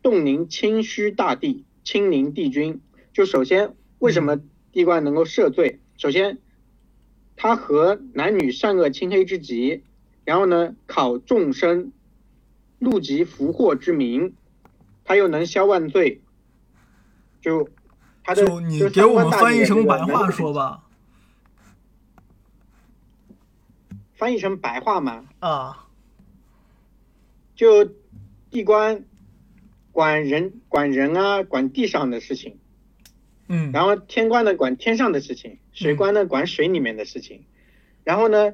[0.07, 2.81] 洞宁清虚大帝，清宁帝君。
[3.13, 4.41] 就首先，为什么
[4.71, 5.81] 地官能够赦罪？
[5.97, 6.39] 首先，
[7.35, 9.83] 他和男女善恶清黑之极，
[10.25, 11.91] 然后呢考众生
[12.79, 14.37] 禄极福祸之名，
[15.05, 16.21] 他又能消万罪，
[17.41, 17.69] 就
[18.23, 20.85] 他的就你给我们翻译成白话说吧。
[24.15, 25.27] 翻译成白话嘛？
[25.41, 25.89] 啊，
[27.57, 27.85] 就
[28.51, 29.05] 地官
[29.97, 32.59] 管人管人啊，管地上的事情。
[33.49, 37.47] 嗯，然后天官呢管天上的事情，水官呢管水里面的事情。
[38.05, 38.53] 然后呢，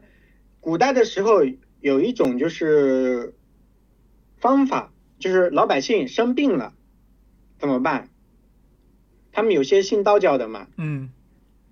[0.60, 1.40] 古代的时候
[1.80, 3.34] 有一种就是
[4.36, 6.74] 方法，就是老百姓生病了
[7.58, 8.08] 怎么办？
[9.32, 11.10] 他们有些信道教的嘛，嗯，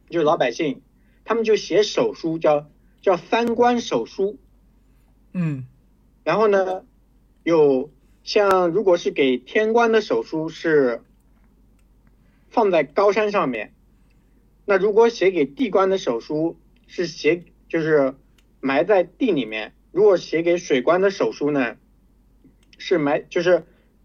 [0.08, 0.82] 就是老百姓，
[1.24, 2.68] 他们就写手书，叫
[3.00, 4.36] 叫三官手书。
[5.32, 5.64] 嗯，
[6.24, 6.84] 然后呢，
[7.44, 7.88] 有
[8.22, 11.02] 像如果是给天官的手书是
[12.48, 13.74] 放在高山上面，
[14.64, 18.14] 那如果写给地官的手书是写就是
[18.60, 21.76] 埋在地里面，如果写给水官的手书呢，
[22.78, 23.64] 是埋就是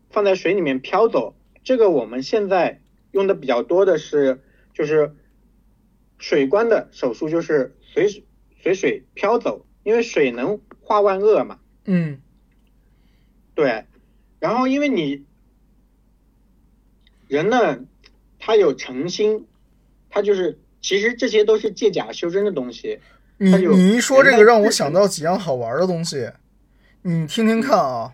[0.10, 1.36] 放在水里面飘走。
[1.64, 4.42] 这个我们现在用的比较多的是
[4.74, 5.16] 就是
[6.18, 8.24] 水官的手书，就是随
[8.62, 11.60] 随水飘走，因为水能化万恶嘛。
[11.86, 12.22] 嗯，
[13.56, 13.86] 对，
[14.46, 15.26] 然后因为你
[17.28, 17.80] 人呢，
[18.38, 19.48] 他有诚心，
[20.08, 23.00] 他就是其实这些都是借假修真的东西。
[23.38, 26.32] 你你一说这个让我想到几样好玩的东西，
[27.02, 28.14] 你听听看啊，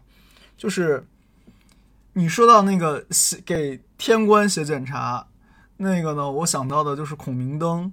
[0.55, 1.03] 就是
[2.13, 5.27] 你说到那个写给天官写检查，
[5.75, 7.91] 那个呢，我想到的就是孔明灯，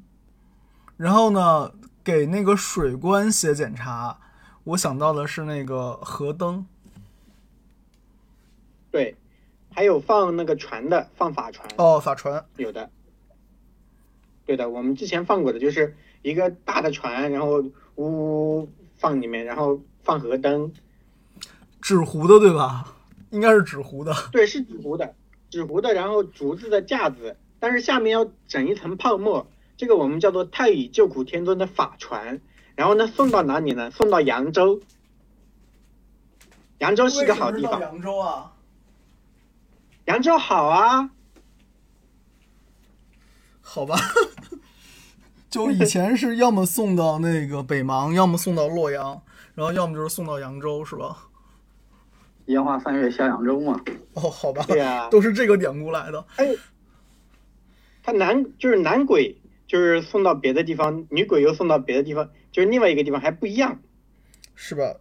[0.97, 1.73] 然后呢，
[2.05, 4.21] 给那个水官写检查，
[4.63, 6.65] 我想到的是那个河灯，
[8.91, 9.17] 对，
[9.71, 12.91] 还有放那个船的，放法船，哦，法船，有的。
[14.47, 17.63] 对的，我们之前放过的就是一个大的船，然后
[17.97, 20.73] 呜呜放里面，然后放河灯，
[21.83, 22.95] 纸糊的对吧？
[23.31, 25.15] 应该是纸糊的，对，是纸糊的，
[25.51, 29.47] 纸糊的，然后竹子的架子，但是下面要整一层泡沫，
[29.77, 32.41] 这个我们叫做太乙救苦天尊的法船。
[32.75, 33.91] 然后呢，送到哪里呢？
[33.91, 34.81] 送到扬州。
[36.79, 38.53] 扬州是个好地方，扬州啊，
[40.09, 41.11] 扬州好啊，
[43.61, 43.95] 好吧，
[45.51, 49.21] 就以前是要么送到那个北邙，要么送到洛阳，
[49.55, 51.29] 然后要么就是送到扬州，是吧？
[52.47, 53.79] 烟花三月下扬州嘛。
[54.15, 56.25] 哦，好吧，对啊，都是这个典故来的。
[56.27, 56.57] 还有，
[58.03, 63.79] 他男就是男鬼，就是送到别的地方，女鬼又送到别的地方，就是另外一个地方还不一样。
[64.55, 64.95] 是吧？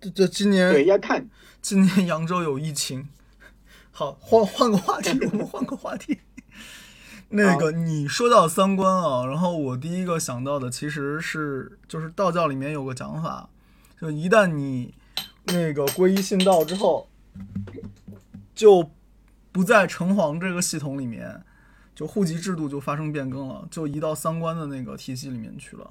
[0.00, 1.28] 这这今年对，要看。
[1.62, 3.08] 今年扬州有疫情。
[3.98, 6.20] 好，换换个话题，我们换个话题。
[7.30, 13.50] 那个你说到三观啊，然后我第一个想到的其实是，就是道教里面有个讲法，
[14.00, 14.94] 就一旦你
[15.46, 17.08] 那个皈依信道之后，
[18.54, 18.88] 就
[19.50, 21.42] 不在城隍这个系统里面，
[21.92, 25.90] 就户籍制度就发生变更了，就移到三观的那个体系里面去了。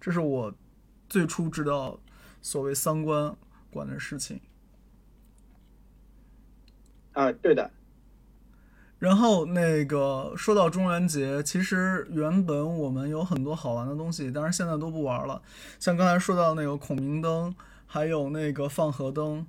[0.00, 0.54] 这是我
[1.06, 2.00] 最初知道
[2.40, 3.36] 所谓三观
[3.70, 4.40] 管的事情。
[7.18, 7.68] 啊，对的，
[9.00, 15.42] 然后那个说到中元节，其实原本我们有很多好玩的东西，但是现在都不玩了。
[15.80, 17.52] 像刚才说到那个孔明灯，
[17.88, 19.44] 还有那个放河灯，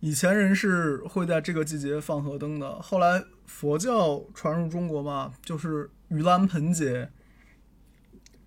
[0.00, 2.82] 以前人是会在这个季节放河灯的。
[2.82, 7.08] 后来佛教传入中国嘛，就是盂兰盆节，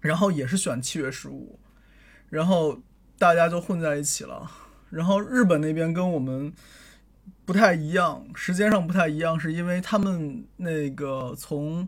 [0.02, 1.58] 然后也是选七月十五，
[2.30, 2.78] 然后
[3.18, 4.52] 大家就混在一起了。
[4.92, 6.54] 然后日本那边跟我们
[7.48, 11.88] 不太一样，时间上不太一样，是因为他们那个从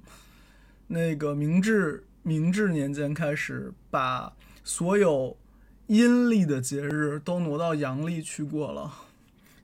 [0.88, 4.32] 那个明治明治年间开始，把
[4.64, 5.36] 所有
[5.88, 8.90] 阴历的节日都挪到阳历去过了。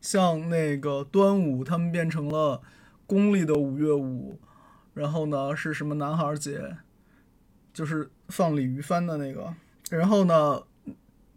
[0.02, 2.62] 像那个端午，他们变成了
[3.08, 4.38] 公历的五月五，
[4.94, 6.76] 然后呢是什么男孩节，
[7.74, 9.56] 就是放鲤鱼帆的那个。
[9.90, 10.62] 然后呢，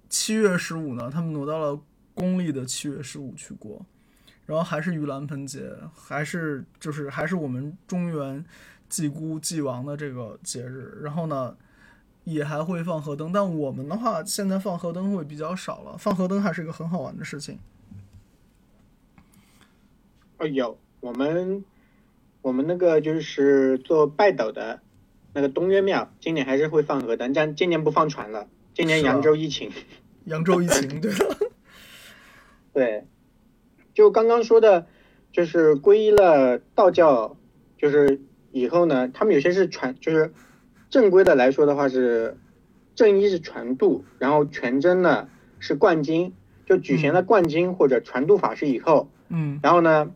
[0.08, 1.80] 七月十五呢，他们挪到了
[2.12, 3.86] 公历的七月十五去过。
[4.48, 8.42] 然后还是盂兰盆节，还是就是还是我们中原
[8.88, 10.98] 祭姑祭王的这个节日。
[11.02, 11.54] 然后呢，
[12.24, 15.98] 也还会放河灯，但我们的话现在放河灯会比较少了。
[15.98, 17.58] 放河灯还是一个很好玩的事情。
[20.38, 21.62] 哦，有我们
[22.40, 24.80] 我们那个就是做拜斗的
[25.34, 29.70] 那个东岳庙，今年还是会放河灯，但今年不放船了，今年扬州疫情。
[30.24, 31.36] 扬州疫情，对的，
[32.72, 33.04] 对，
[33.98, 34.86] 就刚刚说的，
[35.32, 37.36] 就是皈依了道教，
[37.76, 38.20] 就是
[38.52, 40.32] 以后呢，他们有些是传，就是
[40.88, 42.36] 正规的来说的话是
[42.94, 45.28] 正一是传度，然后全真呢
[45.58, 46.32] 是灌经，
[46.64, 49.58] 就举行了灌经或者传度法事以后，嗯。
[49.64, 50.12] 然后呢，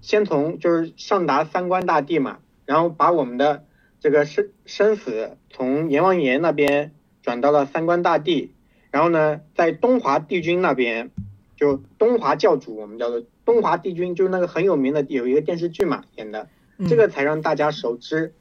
[0.00, 3.64] 先从就是上达三观大帝嘛，然后把我们的
[3.98, 8.52] 这个生生死从阎王爷那边转到了三观大帝，
[8.92, 11.10] 然后呢，在东华帝君那边，
[11.56, 16.48] 就东华教主，我们叫做东华帝君，就是那个很有名的有一个电视剧嘛演的，
[16.78, 18.32] 嗯这个才让大家熟知。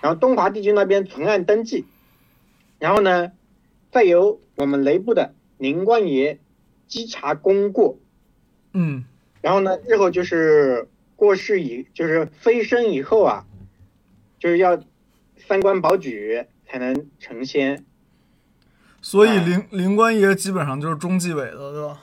[0.00, 1.84] 然后东华帝君那边存案登记，
[2.78, 3.32] 然后呢，
[3.90, 6.38] 再由我们雷部的宁官爷
[6.86, 7.98] 稽查功过，
[8.72, 9.04] 嗯
[9.40, 13.46] 然后呢，日后就是过世以就是飞升以后啊，
[14.38, 14.78] 就是要
[15.36, 17.84] 三官保举才能成仙。
[19.00, 22.00] 所以哎灵灵官爷基本上就是中纪委的，对吧？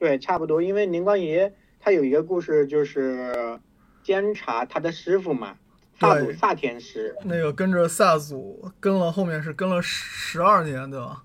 [0.00, 3.60] 对，差不多，因为宁官爷他有一个故事，就是
[4.02, 5.56] 监察他的师傅嘛，
[5.98, 7.14] 萨祖萨天师。
[7.22, 11.22] 那个跟着萨祖跟了后面是跟了十二年，对吧？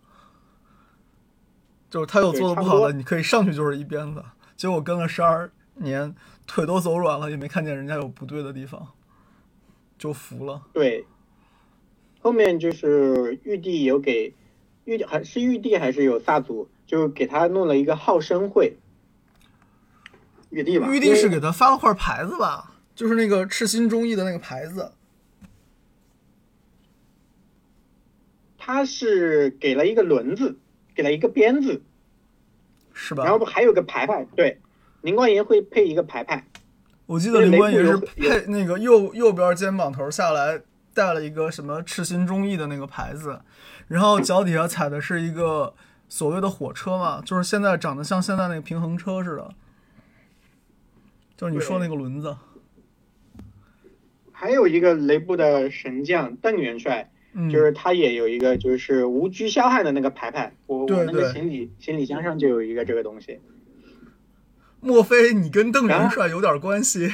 [1.90, 4.22] 就是他有做的不好的，你可以上去就是一鞭子，
[4.58, 6.14] 结果跟了十二年，
[6.46, 8.86] 腿都走软了，也没看见人家有不对的地方，
[9.98, 10.62] 就服了。
[10.74, 11.06] 对，
[12.20, 14.34] 后面就是玉帝有给
[14.84, 18.78] 玉帝还是玉帝还是有萨祖，就给他弄了一个好生会。
[20.50, 24.94] 玉帝吧，玉帝是给他发了块牌子吧，就是那个赤心忠义的那个牌子，
[28.58, 30.58] 他是给了一个轮子，
[30.96, 31.82] 给了一个鞭子，
[32.94, 33.34] 是吧然？
[33.34, 34.62] 后不还有个牌牌，对，
[35.02, 36.48] 宁官爷会配一个牌牌。
[37.06, 40.62] 我记得灵官爷是配那个右右边肩膀头下来
[40.94, 43.42] 带了一个什么赤心忠义的那个牌子，
[43.90, 45.74] 然后脚底下踩的是一个
[46.08, 49.54] 所谓的火车嘛，就是现在长得像现在那个平衡车似的，
[51.36, 52.36] 就是你说那个轮子。
[54.32, 63.40] 还有一个雷布的神将邓元帅，嗯，就是他也有一个就是无拘萧汉的那个牌牌，我对我那个行李行李箱上就有一个这个东西。
[64.82, 67.10] 莫非你跟邓元帅有点关系？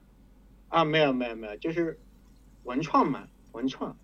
[0.68, 1.98] 啊，没有没有没有，就是
[2.64, 3.96] 文创嘛，文创。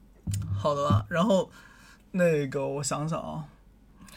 [0.57, 1.51] 好的吧，然后
[2.13, 3.45] 那个我想想啊，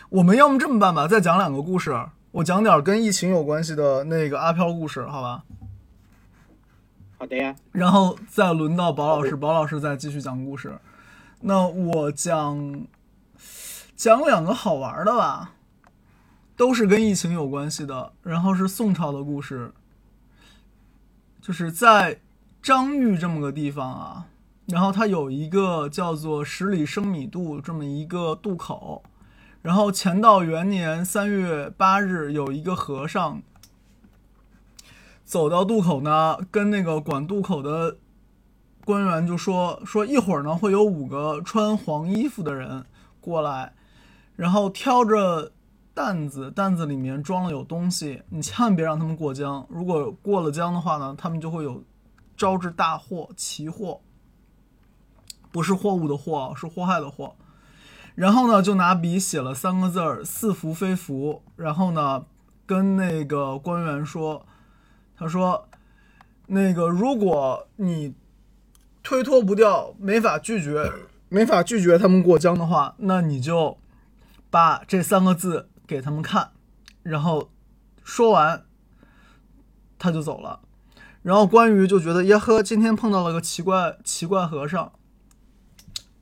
[0.10, 1.94] 我们要么这么办吧，再讲两个故事，
[2.32, 5.44] 我讲点跟疫情有关系的那个阿飘故事，好吧？
[7.18, 10.78] 好的呀，然后再轮到宝老师，宝老师再继续讲故事。
[11.42, 12.86] 那我讲
[13.96, 15.52] 讲两个好玩的吧，
[16.56, 19.74] 都是跟疫情有关系的，然后是宋朝的故事，
[21.42, 22.22] 就是在
[22.62, 24.28] 张裕这么个地方啊，
[24.68, 29.04] 然后它有一个叫做十里生米渡这么一个渡口，
[29.68, 33.44] 然后乾道元年三月八日有一个和尚。
[35.26, 37.98] 走到渡口呢，跟那个管渡口的
[38.86, 42.86] 官员就说说一会儿呢会有五个穿黄衣服的人
[43.20, 43.74] 过来，
[44.38, 45.52] 然后挑着
[45.94, 51.84] 担子，担子里面装了有东西，你千万别让他们过江，如果过了江的话呢，他们就会有
[52.38, 54.00] 招致大祸奇祸，
[55.52, 57.36] 不是货物的祸，是祸害的祸。
[58.18, 62.26] 然后呢，就拿笔写了三个字儿“似福非福”，然后呢，
[62.66, 64.44] 跟那个官员说。
[65.20, 65.68] 他说
[66.46, 68.16] ：“那个，如果你
[69.04, 70.92] 推脱不掉，没法拒绝，
[71.30, 73.78] 没法拒绝他们过江的话，那你就
[74.50, 76.52] 把这三个字给他们看。”
[77.04, 77.52] 然后
[78.04, 78.66] 说完，
[80.00, 80.62] 他就走了。
[81.22, 84.92] 然后关羽就觉得耶呵，今天碰到了个奇怪奇怪和尚。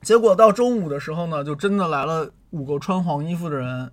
[0.06, 3.90] 结果到中午的时候呢，就真的来了五个穿黄衣服的人，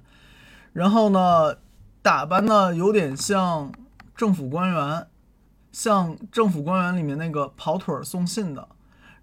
[0.72, 1.56] 然后呢，
[2.04, 3.72] 打扮呢有点像。
[4.16, 5.08] 政府官员，
[5.72, 8.68] 像政府官员里面那个跑腿送信的，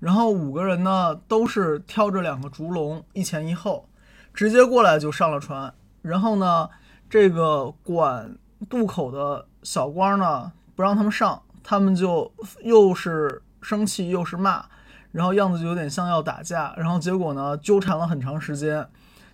[0.01, 3.89] 然后五个人呢都是挑着两个竹笼，一前一后，
[4.35, 5.73] 直接过来就上了船。
[6.03, 6.69] 然后呢，
[7.09, 8.37] 这个管
[8.69, 12.35] 渡口的小官呢不让他们上，他们就
[12.65, 14.65] 又是生气又是骂，
[15.13, 16.75] 然后样子就有点像要打架。
[16.77, 18.87] 然后结果呢纠缠了很长时间，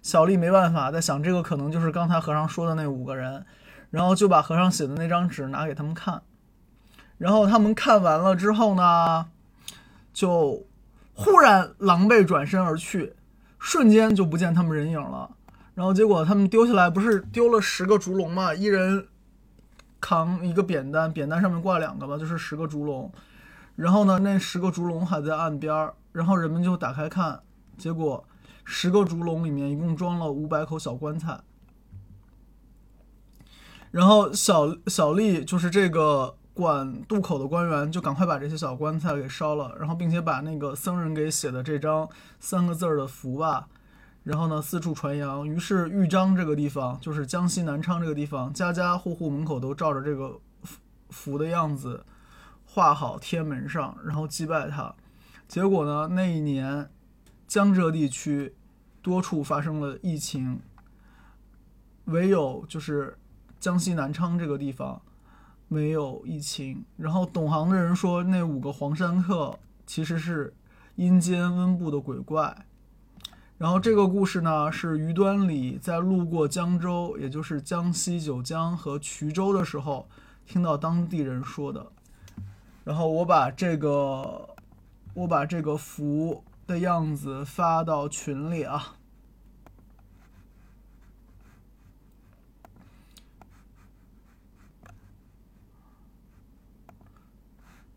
[0.02, 3.44] 小丽没办法，在想这个可能就是刚才和尚说的那五个人。
[3.88, 6.20] 然后就把和尚写的那张纸拿给他们看，
[7.18, 9.26] 然后他们看完了之后呢，
[10.12, 10.66] 就
[11.14, 13.14] 忽然狼狈转身而去，
[13.60, 15.30] 瞬间就不见他们人影了。
[15.74, 19.06] 然后结果他们丢下来不是丢了十个竹笼嘛，一人
[20.00, 23.10] 扛一个扁担，扁担上面挂两个吧，就是十个竹笼。
[23.76, 27.40] 然后呢，那十个竹笼还在岸边儿，然后人们就打开看，
[27.76, 28.24] 结果
[28.64, 31.38] 十个竹笼里面一共装了五百口小棺材。
[33.90, 42.08] 然后小小丽就是这个管渡口的官员，就赶快把这些小棺材给烧了，然后并且把那个僧人给写的这张
[42.40, 43.68] 三个字儿的符吧，
[44.24, 45.46] 然后呢四处传扬。
[45.46, 52.04] 于是豫章这个地方，就是江西南昌这个地方，家家户户门口都照着这个符符的样子
[52.76, 54.94] 画好贴门上，然后祭拜他。
[55.48, 56.90] 结果呢，那一年
[57.48, 58.54] 江浙地区
[59.00, 60.60] 多处发生了疫情，
[62.04, 63.16] 唯有就是
[63.58, 65.00] 江西南昌这个地方
[65.68, 66.84] 没有疫情。
[66.98, 70.52] 然后懂行的人说，那五个黄山客其实是
[70.96, 72.66] 阴间温布的鬼怪。
[73.56, 80.06] 然后这个故事呢，是于端礼在路过江州，也就是江西九江和衢州的时候，
[80.44, 81.90] 听到当地人说的。
[82.86, 84.54] 然后我把这个。
[85.16, 88.96] 我把这个符的样子发到群里啊。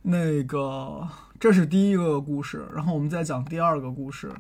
[0.01, 4.33] 那个，这是第一个故事，然后我们再讲第二个故事。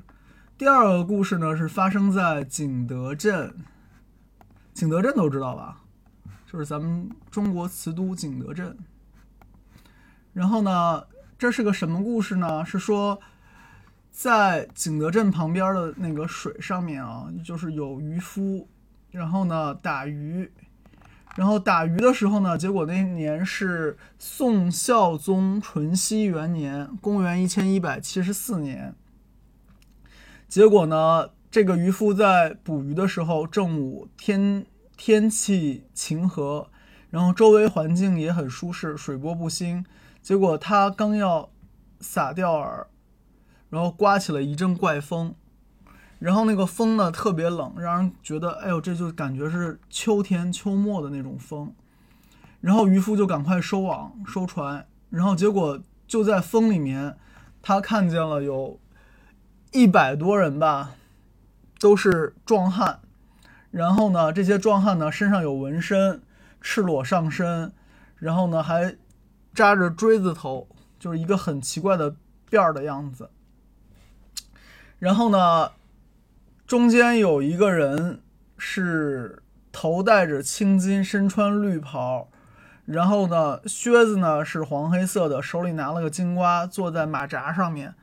[0.57, 3.53] 第二个故事呢是发生在景德镇，
[4.73, 5.81] 景德镇都知道吧？
[6.49, 8.77] 就是咱们中国瓷都景德镇。
[10.33, 11.03] 然后呢？
[11.37, 12.65] 这是个什么故事呢？
[12.65, 13.17] 是说，
[14.11, 18.67] 在景德镇旁边的那个水上面啊，就是有渔夫，
[19.11, 20.51] 然后呢打鱼，
[21.37, 28.93] 然后打鱼的时候呢，结果那年是宋孝宗淳熙元年，公元一千一百七十四年。
[30.49, 34.65] 结果呢，这个渔夫在捕鱼的时候，正午天
[34.97, 36.67] 天气晴和，
[37.09, 39.85] 然后周围环境也很舒适，水波不兴。
[40.21, 41.49] 结果他刚要
[41.99, 42.85] 撒钓饵，
[43.69, 45.33] 然后刮起了一阵怪风，
[46.19, 51.73] 然后那个风呢特别冷，让人觉得哎呦，这就感觉是秋天秋末的那种风。
[52.61, 57.17] 然后渔夫就赶快收网收船，然后结果就在风里面，
[57.61, 58.79] 他看见了有
[59.71, 60.91] 一百多人吧，
[61.79, 62.99] 都是壮汉。
[63.71, 66.21] 然后呢，这些壮汉呢身上有纹身，
[66.61, 67.71] 赤裸上身，
[68.17, 68.95] 然后呢还。
[69.53, 70.67] 扎着锥子头，
[70.99, 72.15] 就是一个很奇怪的
[72.49, 73.29] 辫儿的样子。
[74.99, 75.71] 然后呢，
[76.67, 78.21] 中间有一个人
[78.57, 79.41] 是
[79.71, 82.29] 头戴着青金，身穿绿袍，
[82.85, 87.95] 然后呢，靴子呢是黄黑色的，手里拿了个金瓜，坐在马扎上面。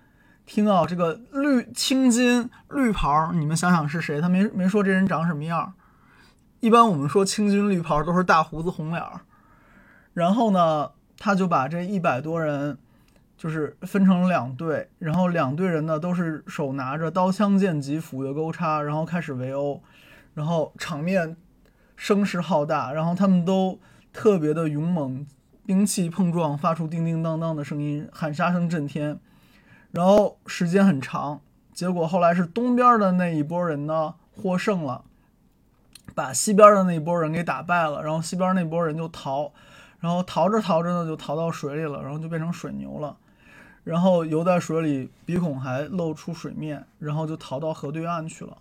[0.47, 4.20] 听啊，这个绿青金绿袍，你们想想是谁？
[4.20, 5.74] 他没没说这人长什么样。
[6.61, 9.20] 一般我们说青金绿袍都是大胡子红脸儿。
[10.14, 10.90] 然后呢？
[11.18, 12.76] 他就把这一百多人，
[13.36, 19.82] 就是分成两队，然后两队人呢都是手拿着刀枪剑戟斧钺钩叉，然后开始围殴，
[20.34, 21.36] 然后场面
[21.96, 23.78] 声势浩大，然后他们都
[24.12, 25.26] 特别的勇猛，
[25.64, 29.18] 兵器碰撞发出叮叮当当的声音，喊杀声震天，
[29.92, 31.40] 然后时间很长，
[31.72, 35.04] 结果后来是东边的那一波人呢获胜了，
[36.14, 39.52] 把西边的那一波人给打败了，然后西边那波人就逃。
[39.99, 43.16] 然后逃着逃着呢，就逃到水里了，然后就变成水牛了，
[43.82, 48.59] 然后游在水里，鼻孔还露出水面，然后就逃到河对岸去了。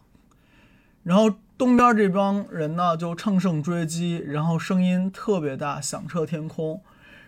[1.03, 6.81] 然后东边这帮人呢，就乘胜追击，然后声音特别大，响彻天空。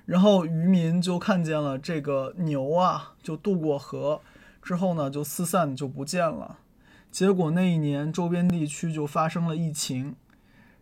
[0.05, 4.21] 然后渔民就看见了这个牛啊，就渡过河
[4.61, 6.57] 之后呢，就四散就不见了。
[7.11, 10.15] 结果那一年周边地区就发生了疫情，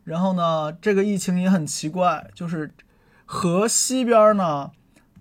[0.04, 2.72] 然后呢，这个疫情也很奇怪，就是。
[3.26, 4.72] 河西边呢，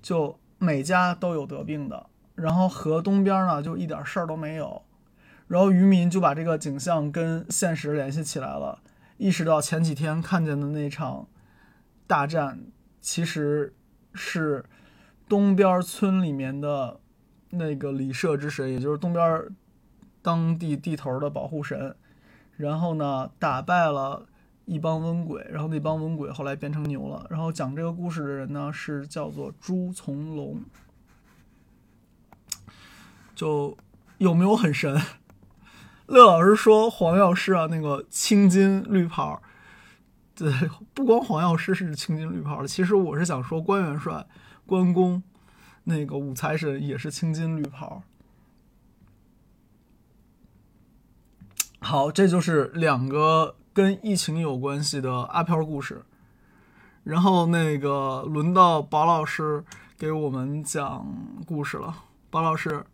[0.02, 4.82] 就每家都有得病的，然后河东边呢就一点事儿都没有，
[5.48, 8.80] 然后渔民就把这个景象跟现实联系起来了，
[9.16, 11.26] 意识到前几天看见的那场
[12.06, 12.60] 大战
[13.00, 13.74] 其实
[14.12, 14.64] 是
[15.26, 17.00] 东边村里面的
[17.50, 19.48] 那个李社之神，也就是东边
[20.20, 21.96] 当地地头的保护神，
[22.56, 24.26] 然后呢打败了。
[24.66, 27.26] 一帮瘟鬼，然后那帮瘟鬼后来变成牛了。
[27.28, 30.62] 然后讲这个故事的人呢，是叫做朱从龙。
[33.34, 33.76] 就
[34.18, 34.98] 有没有很神？
[36.06, 39.42] 乐老师说黄药师啊，那个青金绿袍，
[40.34, 40.52] 对，
[40.94, 44.26] 不光黄药师是青金绿袍的，其实我是想说关元帅、
[44.64, 45.22] 关公，
[45.84, 48.02] 那个五财神也是青金绿袍。
[51.80, 53.56] 好，这就是两个。
[53.74, 56.02] 跟疫情有关系的阿飘故事，
[57.02, 59.64] 然后那个轮到宝老师
[59.98, 61.04] 给我们讲
[61.44, 61.92] 故事了。
[62.30, 62.84] 宝老师，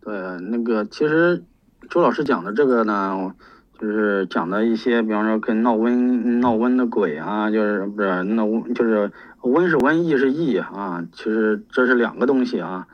[0.00, 1.42] 对，那个其实
[1.90, 3.34] 周老师讲的这个呢，
[3.76, 9.10] 就是讲的一些，比方说跟闹瘟闹瘟的鬼啊，就是不是闹瘟，就是
[9.40, 12.86] 瘟是瘟疫是疫啊，其实这是两个东西啊。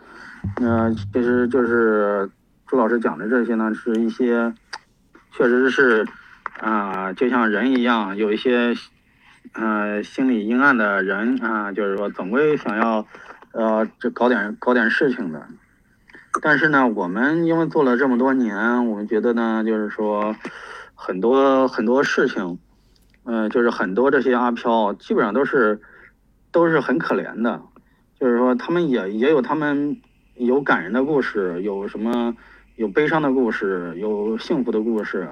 [0.59, 2.30] 那其实就是
[2.66, 4.55] 朱老师讲的这些呢，是一些
[5.32, 6.07] 确实是
[6.61, 8.75] 啊、就像人一样，有一些
[9.55, 13.07] 呃心理阴暗的人啊、就是说总归想要
[13.53, 15.43] 呃这搞点搞点事情的。
[16.43, 20.37] 但是呢，我们因为做了这么多年，我们觉得呢，就是说
[20.95, 22.59] 很多很多事情，
[23.25, 25.81] 呃，就是很多这些阿飘基本上都是
[26.53, 27.63] 都是很可怜的，
[28.21, 29.97] 就是说他们也也有他们
[30.35, 32.37] 有感人的故事，有什么
[32.77, 35.27] 有悲伤的故事，有幸福的故事。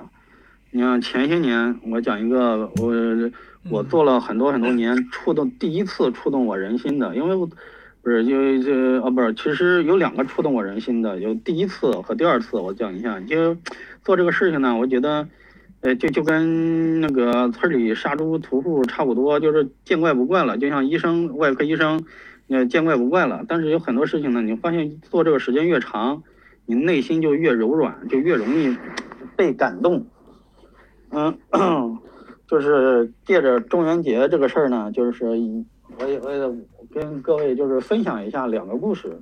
[0.71, 2.93] 你看前些年，我讲一个，我
[3.71, 7.49] 我做了很多很多年，触动第一次触动我人心的，因为我
[8.03, 13.19] 不是因为这啊不是，其实有两个触动我人心的，有第一次和第二次，我讲一下。
[13.21, 13.57] 就
[14.05, 15.27] 做这个事情呢，我觉得，
[15.81, 22.05] 呃，就就跟那个村里杀猪屠户差不多，就是见怪不怪了，就像医生外科医生，
[22.49, 23.43] 呃，见怪不怪了。
[23.49, 26.23] 但是有很多事情呢，你发现做这个时间越长，
[26.67, 28.77] 你内心就越柔软，就越容易
[29.35, 30.07] 被感动。
[31.11, 31.39] 嗯，
[32.47, 35.27] 就是借着中元节这个事儿呢，就是
[35.99, 36.39] 我也我也
[36.93, 39.19] 跟各位就是分享一下两个故事。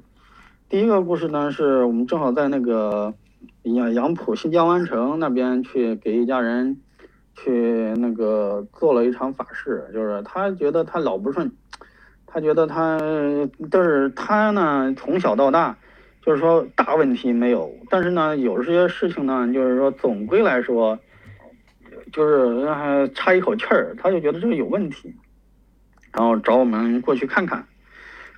[0.68, 3.14] 第一个故事呢，是我们正好在那个
[3.62, 6.76] 杨杨浦新疆湾城那边去给一家人
[7.34, 11.50] 去那个做了一场法事，就是他觉得他老不顺，
[12.26, 12.98] 他觉得他
[13.70, 15.76] 但是他呢从小到大
[16.20, 20.98] 就是说大问题没有，但是呢有些事情呢就是说总归来说。
[22.16, 25.14] 就是还差一口气儿，他就觉得这个有问题，
[26.14, 27.62] 然后找我们过去看看，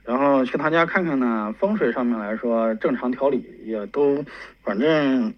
[0.03, 1.55] 然后去他家看看呢。
[1.61, 4.25] 风水上面来说，正常调理也都，
[4.65, 5.33] 反正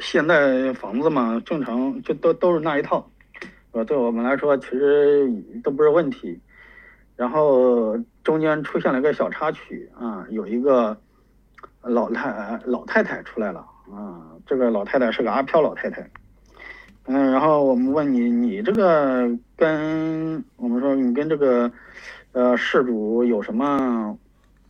[0.00, 3.08] 现在房子嘛，正常就都都是那一套，
[3.70, 5.30] 呃，对我们来说其实
[5.62, 6.40] 都不是问题。
[7.14, 11.00] 然后中间出现了一个小插曲啊，有一个
[11.80, 13.60] 老太老太太出来了
[13.94, 16.04] 啊，这个老太太是个阿飘老太太。
[17.06, 21.70] 嗯，然后我们问你，你这个跟我们说你跟这个，
[22.30, 24.16] 呃，事主有什么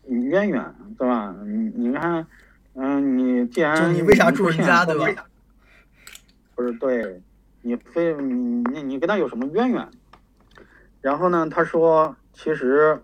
[0.07, 1.35] 渊源，对吧？
[1.45, 2.27] 你你看，
[2.75, 5.27] 嗯，你既然就你为啥住人家，对吧？
[6.55, 7.21] 不是，对，
[7.61, 9.87] 你非你你你跟他有什么渊源？
[11.03, 12.99] 然后呢，他说，其实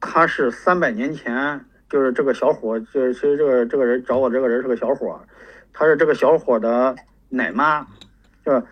[0.00, 5.20] 他是三百年前，就是这个小伙，就是其实这个这个人找我这个人是个小伙，
[5.72, 6.96] 他是这个小伙的
[7.28, 7.86] 奶妈。
[8.46, 8.62] 就是，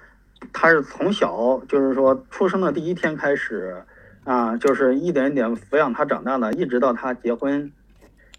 [0.52, 3.82] 他是从小就是说出生的第一天开始，
[4.22, 7.72] 啊，就是一点一点抚养他长大的，一直到他结婚，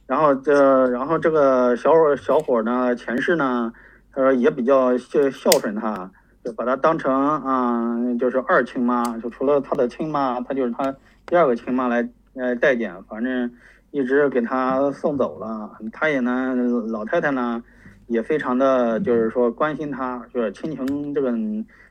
[0.08, 3.74] 然后这然后这个小伙小伙呢前世呢，
[4.14, 6.10] 他说也比较孝孝顺他，
[6.42, 13.52] 就把他当成啊就是二亲妈，就除了他的亲妈，他就是他第二个亲妈来呃待见，反正
[13.92, 16.56] 一直给他送走了，他也呢
[16.88, 17.62] 老太太呢。
[18.08, 21.34] 也非常的就是说关心他，就是亲情这个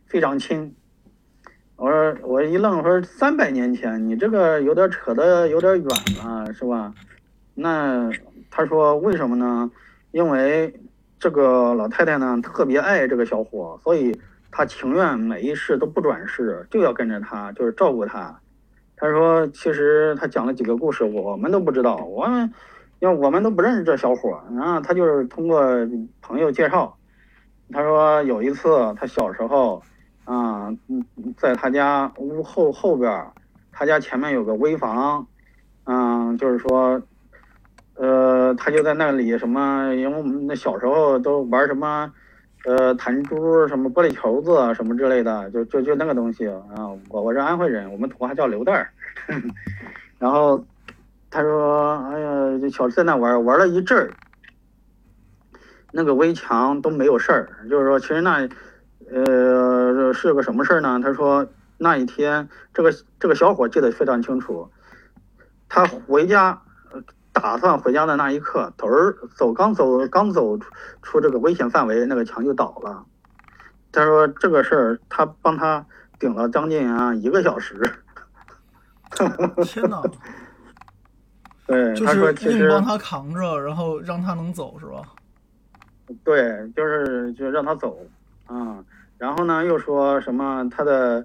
[0.07, 0.75] 非常亲。
[1.77, 5.89] 我说我一愣，我说三百年前你这个有点扯的有点远
[6.25, 6.95] 了，是吧？
[7.55, 8.09] 那
[8.51, 9.69] 他说为什么呢？
[10.13, 10.73] 因为
[11.19, 14.17] 这个老太太呢特别爱这个小伙，所以
[14.53, 18.39] 她情愿每一世都不转世，就要跟着他，就是照顾他。
[18.97, 22.53] 他说其实他讲了几个故事，我们都不知道，我们。
[23.01, 25.61] 因为我们都不认识这小伙，然后他就是通过
[26.23, 26.97] 朋友介绍，
[27.71, 29.83] 他说有一次他小时候，
[30.25, 31.05] 啊，嗯
[31.37, 33.27] 在他家屋后后边，
[33.73, 35.27] 他家前面有个危房，
[35.85, 37.03] 嗯，就是说，
[37.97, 42.11] 呃，他就在那里什么，因为我们那小时候都玩什么，
[42.65, 46.89] 呃，弹珠、什么玻璃球子什么之类的，就就就那个东西啊。
[47.11, 48.89] 我我是安徽人，我们土话叫刘蛋儿，
[50.19, 50.65] 然后。
[51.35, 54.15] 他说：“哎呀，这小在那玩玩了一阵儿，
[55.91, 57.49] 那个围墙都没有事儿。
[57.69, 58.49] 就是说，其实那，
[59.11, 61.01] 呃，是个什么事儿呢？
[61.03, 61.45] 他说
[61.77, 64.71] 那一天，这个这个小伙记得非常清楚。
[65.69, 66.63] 他回家，
[67.33, 70.57] 打算回家的那一刻，头儿走刚走刚走
[71.03, 73.05] 出这个危险范围，那个墙就倒了。
[73.91, 75.85] 他说这个事儿，他帮他
[76.17, 77.91] 顶了将近啊一个小时。
[79.67, 80.01] 天哪！”
[81.67, 85.03] 对，就是硬帮他扛着，然后让他能走，是吧？
[86.23, 87.99] 对，就是就让他走，
[88.47, 88.85] 啊，
[89.17, 91.25] 然后呢又说什么他的，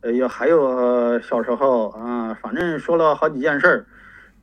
[0.00, 3.86] 呃，有还有小时候啊，反正说了好几件事儿，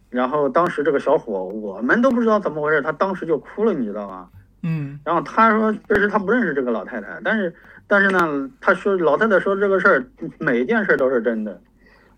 [0.09, 4.29] 然后当时这个小伙我们都不知道怎么回事，他当时就哭了，你知道吗？
[4.61, 7.53] 嗯，然后他说确实他不认识这个老太太，但是
[7.85, 10.05] 但是呢，他说老太太说这个事儿
[10.39, 11.59] 每一件事都是真的。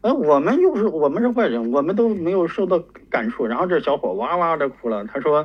[0.06, 2.78] 呃，我们又是我们是坏人，我们都没有受到
[3.10, 3.44] 感触。
[3.44, 5.04] 然后这小伙哇哇的哭了。
[5.06, 5.44] 他说，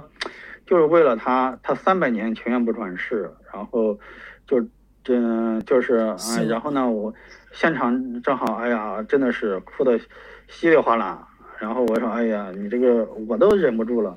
[0.66, 3.98] 就是为了他，他三百年情愿不转世，然后
[4.46, 4.60] 就
[5.02, 7.10] 这就是啊，然后呢，我
[7.52, 9.98] 现场正好，哎呀，真的是哭的
[10.46, 11.26] 稀里哗啦。
[11.58, 14.14] 然后我说，哎呀，你这个我都忍不住了。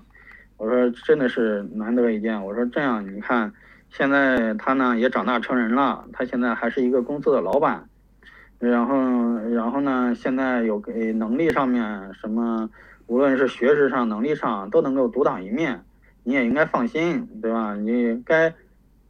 [0.57, 2.43] 我说真的是难得一见。
[2.43, 3.49] 我说这样，你看
[3.89, 7.87] 现在他呢也长大成人了，他现在还是一个公司的老板。
[8.59, 8.95] 然后，
[9.49, 12.69] 然后呢，现在有给能力上面什么，
[13.07, 15.83] 无论是学识上、能力上都能够独当一面。
[16.23, 17.75] 你也应该放心，对吧？
[17.75, 18.53] 你该，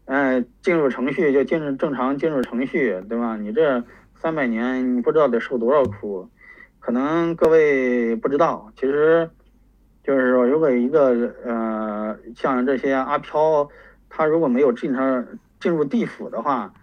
[0.05, 3.37] 哎，进入程序就进入正常进入程序，对吧？
[3.37, 3.83] 你这
[4.15, 6.27] 三百年，你不知道得受多少苦，
[6.79, 9.29] 可能各位不知道，其实，
[10.03, 13.69] 就是说，如果一个呃，像这些阿飘，
[14.09, 15.23] 他如果没有进上
[15.59, 16.73] 进入地府的话，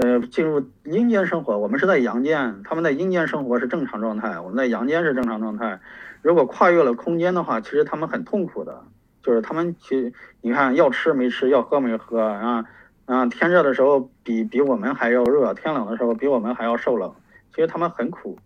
[0.00, 5.80] 呃，进入阴间生活，我们是在阳间，他们在阴间生活是正常状态，我们在阳间是正常状态。
[6.22, 8.84] 如果跨越了空间的话，其实他们很痛苦的。
[9.20, 12.64] 就是他们其实，你看要吃没吃，要喝没喝啊
[13.06, 13.26] 啊！
[13.26, 17.12] 天热的时候比比我们还要热，天冷的时候比我们还要受冷。
[17.52, 18.38] 其实他们很苦，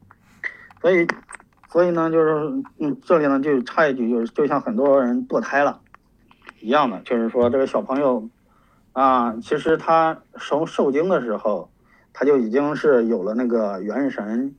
[0.81, 1.07] 所以
[1.69, 5.79] 所以呢，就是嗯，这里呢就插一句，就是就像很多人堕胎了
[6.61, 8.27] 一样的，就是说这个小朋友
[8.93, 11.71] 啊，其实他受受精的时候，
[12.13, 14.55] 他就已经是有了那个元神，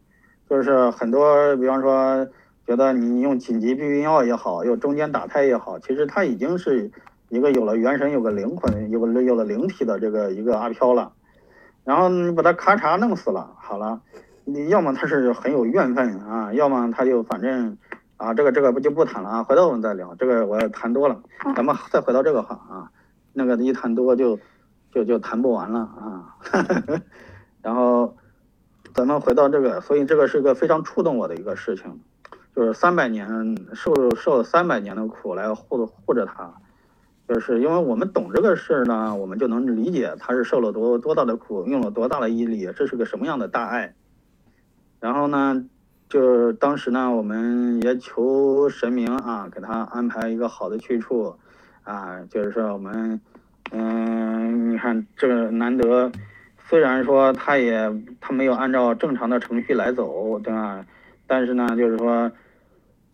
[0.50, 2.28] 就是很多，比方说。
[2.66, 6.90] 觉得你用紧急避孕药也好，用中间打胎也好，其实他已经是
[7.28, 11.12] 一个有了元神、有个灵魂、有个有了灵体的这个一个阿飘了。
[11.84, 14.00] 然后你把他咔嚓弄死了，好了，
[14.46, 17.78] 你要么他是很有怨愤啊，要么他就反正
[18.16, 20.16] 啊，这个这个不就不谈了啊，回头我们再聊。
[20.16, 21.22] 这个我要谈多了，
[21.58, 22.90] 咱们再回到这个话啊，
[23.34, 24.40] 那个一谈多就
[24.92, 26.38] 就就谈不完了啊。
[27.62, 28.16] 然后
[28.94, 32.00] 咱们回到这个，所以这个是个非常触动我的一个事情。
[32.56, 33.28] 就是三百年
[33.74, 36.54] 受受了三百年的苦来护护着他，
[37.28, 43.96] 就是因为我们懂这个事儿呢，我们就能理解他是受了多多大的苦，用了多大的毅力，这是个什么样的大爱。
[45.00, 45.66] 然后呢，
[46.08, 51.36] 就是当时呢，我们也求神明啊，给他安排一个好的去处，
[51.84, 53.20] 啊，就是说我们，
[53.72, 56.12] 嗯，你看这个难得，
[56.68, 60.86] 虽然说他也他没有按照正常的程序来走，对吧？
[61.28, 62.32] 但是呢，就是说。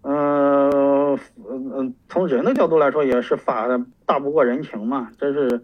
[0.01, 3.67] 嗯嗯从人的角度来说，也是法
[4.05, 5.11] 大不过人情嘛。
[5.17, 5.61] 这是，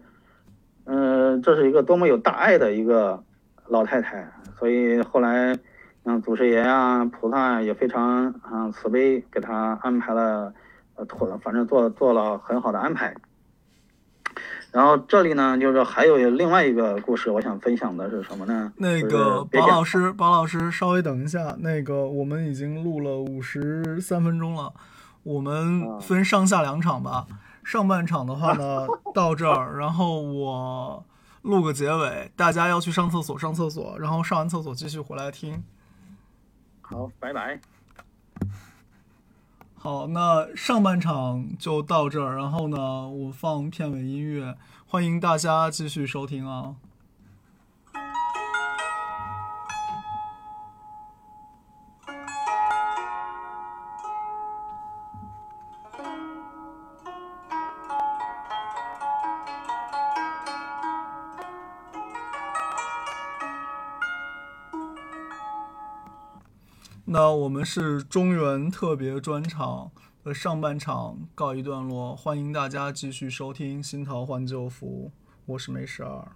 [0.84, 3.24] 嗯，这是一个多么有大爱的一个
[3.66, 4.30] 老太太。
[4.58, 5.58] 所以后来，
[6.04, 10.52] 嗯，祖师爷啊，菩萨也非常啊慈悲，给他安排了，
[10.96, 13.14] 呃，妥，反正做做了很好的安排。
[14.72, 18.70] 然后这里呢，就是还有另外一个故事，我想分享的是什么呢？
[18.76, 24.74] 那个宝老师，宝老师，稍微等一下，那个我们已经录了五十三分钟了，
[25.22, 27.26] 我们分上下两场吧。
[27.64, 31.04] 上半场的话呢，到这儿，然后我
[31.42, 35.62] 录个结尾，大家要去上厕所，上厕所，然后上完厕所继续回来听。
[36.82, 37.58] 好，拜拜。
[39.86, 46.74] 好，那上半场就到这儿，然后呢，我放片尾音乐，欢迎大家继续收听啊。
[67.08, 69.92] 那我们是中原特别专场
[70.24, 75.12] 的上半场告一段落，欢迎大家继续收听《新桃换旧符》，
[75.44, 76.28] 我是梅十二。